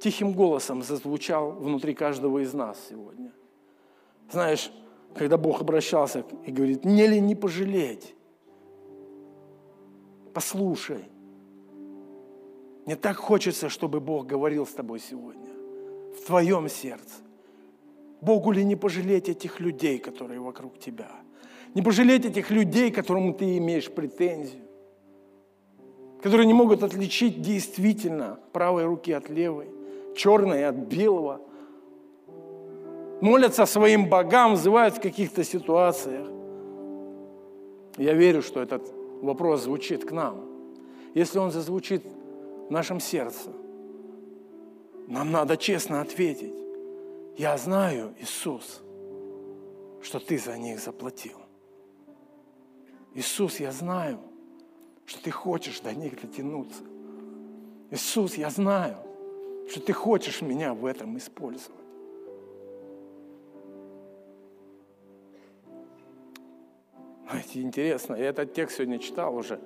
тихим 0.00 0.32
голосом 0.32 0.82
зазвучал 0.82 1.52
внутри 1.52 1.94
каждого 1.94 2.38
из 2.38 2.54
нас 2.54 2.78
сегодня. 2.88 3.32
Знаешь, 4.30 4.72
когда 5.14 5.36
Бог 5.36 5.60
обращался 5.60 6.24
и 6.46 6.50
говорит, 6.50 6.84
не 6.84 7.06
ли 7.06 7.20
не 7.20 7.34
пожалеть? 7.34 8.14
Послушай. 10.34 11.04
Мне 12.86 12.96
так 12.96 13.16
хочется, 13.16 13.68
чтобы 13.68 14.00
Бог 14.00 14.26
говорил 14.26 14.66
с 14.66 14.72
тобой 14.72 14.98
сегодня, 14.98 15.50
в 16.16 16.26
твоем 16.26 16.68
сердце. 16.68 17.14
Богу 18.20 18.52
ли 18.52 18.64
не 18.64 18.76
пожалеть 18.76 19.28
этих 19.28 19.60
людей, 19.60 19.98
которые 19.98 20.40
вокруг 20.40 20.78
тебя? 20.78 21.10
Не 21.74 21.82
пожалеть 21.82 22.24
этих 22.24 22.50
людей, 22.50 22.90
которым 22.90 23.34
ты 23.34 23.56
имеешь 23.58 23.90
претензию? 23.90 24.62
Которые 26.22 26.46
не 26.46 26.54
могут 26.54 26.82
отличить 26.82 27.40
действительно 27.40 28.38
правой 28.52 28.84
руки 28.84 29.12
от 29.12 29.30
левой, 29.30 29.68
черное 30.14 30.68
от 30.68 30.76
белого– 30.76 31.40
молятся 33.22 33.66
своим 33.66 34.08
богам, 34.08 34.54
взывают 34.54 34.96
в 34.96 35.00
каких-то 35.00 35.44
ситуациях. 35.44 36.26
Я 37.96 38.14
верю, 38.14 38.42
что 38.42 38.60
этот 38.60 38.82
вопрос 39.22 39.62
звучит 39.62 40.04
к 40.04 40.12
нам. 40.12 40.44
Если 41.14 41.38
он 41.38 41.50
зазвучит 41.50 42.04
в 42.04 42.70
нашем 42.70 43.00
сердце, 43.00 43.50
нам 45.06 45.30
надо 45.30 45.56
честно 45.56 46.00
ответить. 46.00 46.54
Я 47.36 47.56
знаю, 47.56 48.14
Иисус, 48.18 48.82
что 50.02 50.18
Ты 50.18 50.38
за 50.38 50.58
них 50.58 50.80
заплатил. 50.80 51.38
Иисус, 53.14 53.60
я 53.60 53.72
знаю, 53.72 54.18
что 55.06 55.22
Ты 55.22 55.30
хочешь 55.30 55.80
до 55.80 55.94
них 55.94 56.20
дотянуться. 56.20 56.82
Иисус, 57.90 58.34
я 58.34 58.50
знаю, 58.50 58.96
что 59.68 59.80
Ты 59.80 59.92
хочешь 59.92 60.42
меня 60.42 60.74
в 60.74 60.84
этом 60.84 61.16
использовать. 61.16 61.81
Знаете, 67.32 67.62
интересно, 67.62 68.14
я 68.14 68.26
этот 68.26 68.52
текст 68.52 68.76
сегодня 68.76 68.98
читал 68.98 69.34
уже. 69.34 69.58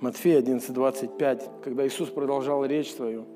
Матфея 0.00 0.40
11:25, 0.40 1.62
когда 1.62 1.86
Иисус 1.86 2.08
продолжал 2.08 2.64
речь 2.64 2.92
свою. 2.92 3.26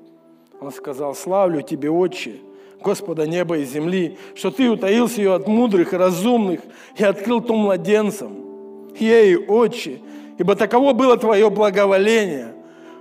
Он 0.59 0.73
сказал, 0.73 1.15
славлю 1.15 1.61
Тебе, 1.61 1.89
Отче, 1.89 2.41
Господа 2.83 3.25
неба 3.25 3.59
и 3.59 3.63
земли, 3.63 4.17
что 4.35 4.51
Ты 4.51 4.69
утаился 4.69 5.21
ее 5.21 5.35
от 5.35 5.47
мудрых 5.47 5.93
и 5.93 5.95
разумных 5.95 6.59
и 6.97 7.03
открыл 7.05 7.39
то 7.39 7.53
младенцам. 7.53 8.89
Ей, 8.99 9.37
Отче, 9.37 10.01
ибо 10.37 10.57
таково 10.57 10.91
было 10.91 11.15
Твое 11.15 11.49
благоволение. 11.49 12.53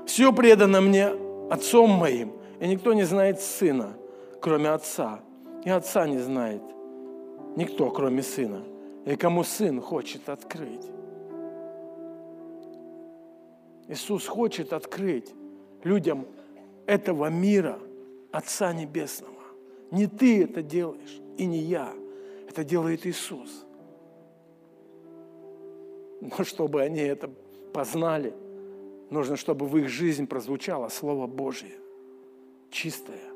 Все 0.06 0.32
предано 0.32 0.80
мне 0.80 1.08
Отцом 1.50 1.90
моим, 1.90 2.30
и 2.60 2.68
никто 2.68 2.92
не 2.92 3.02
знает 3.02 3.40
Сына, 3.40 3.96
кроме 4.40 4.70
Отца, 4.70 5.18
и 5.64 5.70
Отца 5.70 6.06
не 6.06 6.18
знает 6.18 6.62
никто, 7.56 7.90
кроме 7.90 8.22
Сына, 8.22 8.62
и 9.08 9.16
кому 9.16 9.42
Сын 9.42 9.80
хочет 9.80 10.28
открыть. 10.28 10.84
Иисус 13.88 14.26
хочет 14.26 14.74
открыть 14.74 15.32
людям 15.82 16.26
этого 16.84 17.30
мира 17.30 17.78
Отца 18.32 18.74
Небесного. 18.74 19.32
Не 19.90 20.06
ты 20.06 20.44
это 20.44 20.60
делаешь, 20.62 21.22
и 21.38 21.46
не 21.46 21.60
я. 21.60 21.94
Это 22.50 22.64
делает 22.64 23.06
Иисус. 23.06 23.64
Но 26.20 26.44
чтобы 26.44 26.82
они 26.82 27.00
это 27.00 27.30
познали, 27.72 28.34
нужно, 29.08 29.36
чтобы 29.36 29.66
в 29.66 29.78
их 29.78 29.88
жизнь 29.88 30.26
прозвучало 30.26 30.88
Слово 30.90 31.26
Божье, 31.26 31.72
чистое, 32.70 33.32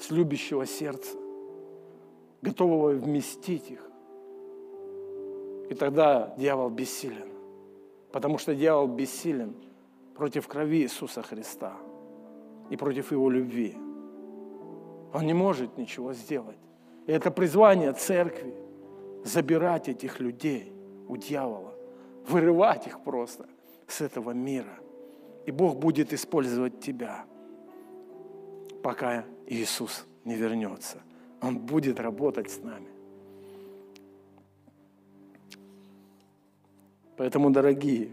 с 0.00 0.10
любящего 0.10 0.66
сердца 0.66 1.21
готового 2.42 2.90
вместить 2.90 3.70
их. 3.70 3.88
И 5.70 5.74
тогда 5.74 6.34
дьявол 6.36 6.68
бессилен, 6.68 7.28
потому 8.10 8.36
что 8.36 8.54
дьявол 8.54 8.88
бессилен 8.88 9.54
против 10.14 10.48
крови 10.48 10.82
Иисуса 10.82 11.22
Христа 11.22 11.72
и 12.68 12.76
против 12.76 13.12
Его 13.12 13.30
любви. 13.30 13.74
Он 15.14 15.26
не 15.26 15.34
может 15.34 15.78
ничего 15.78 16.12
сделать. 16.12 16.58
И 17.06 17.12
это 17.12 17.30
призвание 17.30 17.92
церкви– 17.92 18.54
забирать 19.24 19.88
этих 19.88 20.18
людей 20.20 20.72
у 21.08 21.16
дьявола, 21.16 21.72
вырывать 22.26 22.86
их 22.86 23.00
просто 23.04 23.46
с 23.86 24.00
этого 24.00 24.32
мира. 24.32 24.78
И 25.46 25.52
Бог 25.52 25.76
будет 25.76 26.12
использовать 26.12 26.80
тебя, 26.80 27.24
пока 28.82 29.24
Иисус 29.46 30.06
не 30.24 30.34
вернется– 30.34 30.98
он 31.42 31.58
будет 31.58 32.00
работать 32.00 32.50
с 32.50 32.58
нами. 32.62 32.88
Поэтому, 37.16 37.50
дорогие, 37.50 38.10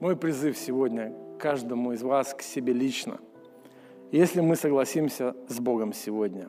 мой 0.00 0.16
призыв 0.16 0.58
сегодня 0.58 1.14
каждому 1.38 1.92
из 1.92 2.02
вас 2.02 2.34
к 2.34 2.42
себе 2.42 2.72
лично. 2.72 3.18
Если 4.10 4.40
мы 4.40 4.56
согласимся 4.56 5.36
с 5.48 5.60
Богом 5.60 5.92
сегодня, 5.92 6.48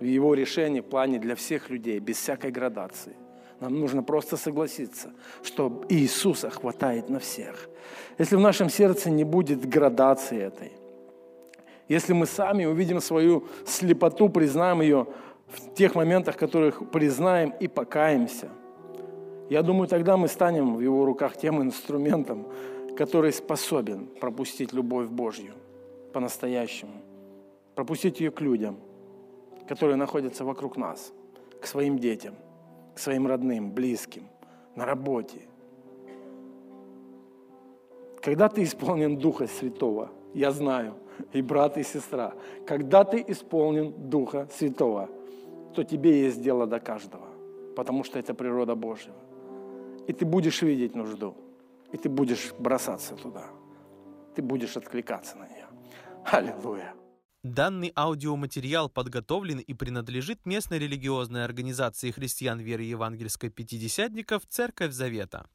в 0.00 0.04
Его 0.04 0.34
решении, 0.34 0.80
плане 0.80 1.18
для 1.18 1.34
всех 1.34 1.68
людей, 1.68 1.98
без 1.98 2.16
всякой 2.16 2.50
градации, 2.50 3.14
нам 3.60 3.78
нужно 3.78 4.02
просто 4.02 4.38
согласиться, 4.38 5.12
что 5.42 5.84
Иисуса 5.90 6.48
хватает 6.48 7.10
на 7.10 7.18
всех. 7.18 7.68
Если 8.18 8.36
в 8.36 8.40
нашем 8.40 8.70
сердце 8.70 9.10
не 9.10 9.24
будет 9.24 9.68
градации 9.68 10.40
этой, 10.40 10.72
если 11.90 12.12
мы 12.12 12.26
сами 12.26 12.66
увидим 12.66 13.00
свою 13.00 13.48
слепоту, 13.66 14.28
признаем 14.28 14.80
ее 14.80 15.08
в 15.48 15.74
тех 15.74 15.96
моментах, 15.96 16.36
которых 16.36 16.88
признаем 16.88 17.52
и 17.58 17.66
покаемся, 17.66 18.48
я 19.48 19.62
думаю, 19.62 19.88
тогда 19.88 20.16
мы 20.16 20.28
станем 20.28 20.76
в 20.76 20.80
Его 20.80 21.04
руках 21.04 21.36
тем 21.36 21.60
инструментом, 21.60 22.46
который 22.96 23.32
способен 23.32 24.06
пропустить 24.20 24.72
любовь 24.72 25.08
Божью 25.08 25.52
по-настоящему, 26.12 26.92
пропустить 27.74 28.20
ее 28.20 28.30
к 28.30 28.40
людям, 28.40 28.76
которые 29.66 29.96
находятся 29.96 30.44
вокруг 30.44 30.76
нас, 30.76 31.12
к 31.60 31.66
своим 31.66 31.98
детям, 31.98 32.36
к 32.94 33.00
своим 33.00 33.26
родным, 33.26 33.72
близким, 33.72 34.28
на 34.76 34.86
работе. 34.86 35.40
Когда 38.22 38.48
ты 38.48 38.62
исполнен 38.62 39.16
Духа 39.16 39.48
Святого, 39.48 40.12
я 40.34 40.50
знаю– 40.50 40.94
и 41.32 41.42
брат, 41.42 41.76
и 41.78 41.82
сестра, 41.82 42.34
когда 42.66 43.04
ты 43.04 43.24
исполнен 43.28 44.10
Духа 44.10 44.48
Святого, 44.52 45.08
то 45.74 45.84
тебе 45.84 46.24
есть 46.24 46.42
дело 46.42 46.66
до 46.66 46.80
каждого, 46.80 47.28
потому 47.76 48.04
что 48.04 48.18
это 48.18 48.34
природа 48.34 48.74
Божья. 48.74 49.12
И 50.08 50.12
ты 50.12 50.24
будешь 50.24 50.62
видеть 50.62 50.94
нужду, 50.94 51.36
и 51.92 51.96
ты 51.96 52.08
будешь 52.08 52.52
бросаться 52.58 53.14
туда, 53.16 53.44
ты 54.34 54.42
будешь 54.42 54.76
откликаться 54.76 55.36
на 55.36 55.48
нее. 55.48 55.66
Аллилуйя. 56.24 56.94
Данный 57.42 57.92
аудиоматериал 57.96 58.90
подготовлен 58.90 59.60
и 59.60 59.74
принадлежит 59.74 60.44
местной 60.44 60.78
религиозной 60.78 61.44
организации 61.44 62.10
христиан 62.10 62.60
веры 62.60 62.82
евангельской 62.82 63.48
пятидесятников 63.48 64.42
«Церковь 64.46 64.92
Завета». 64.92 65.48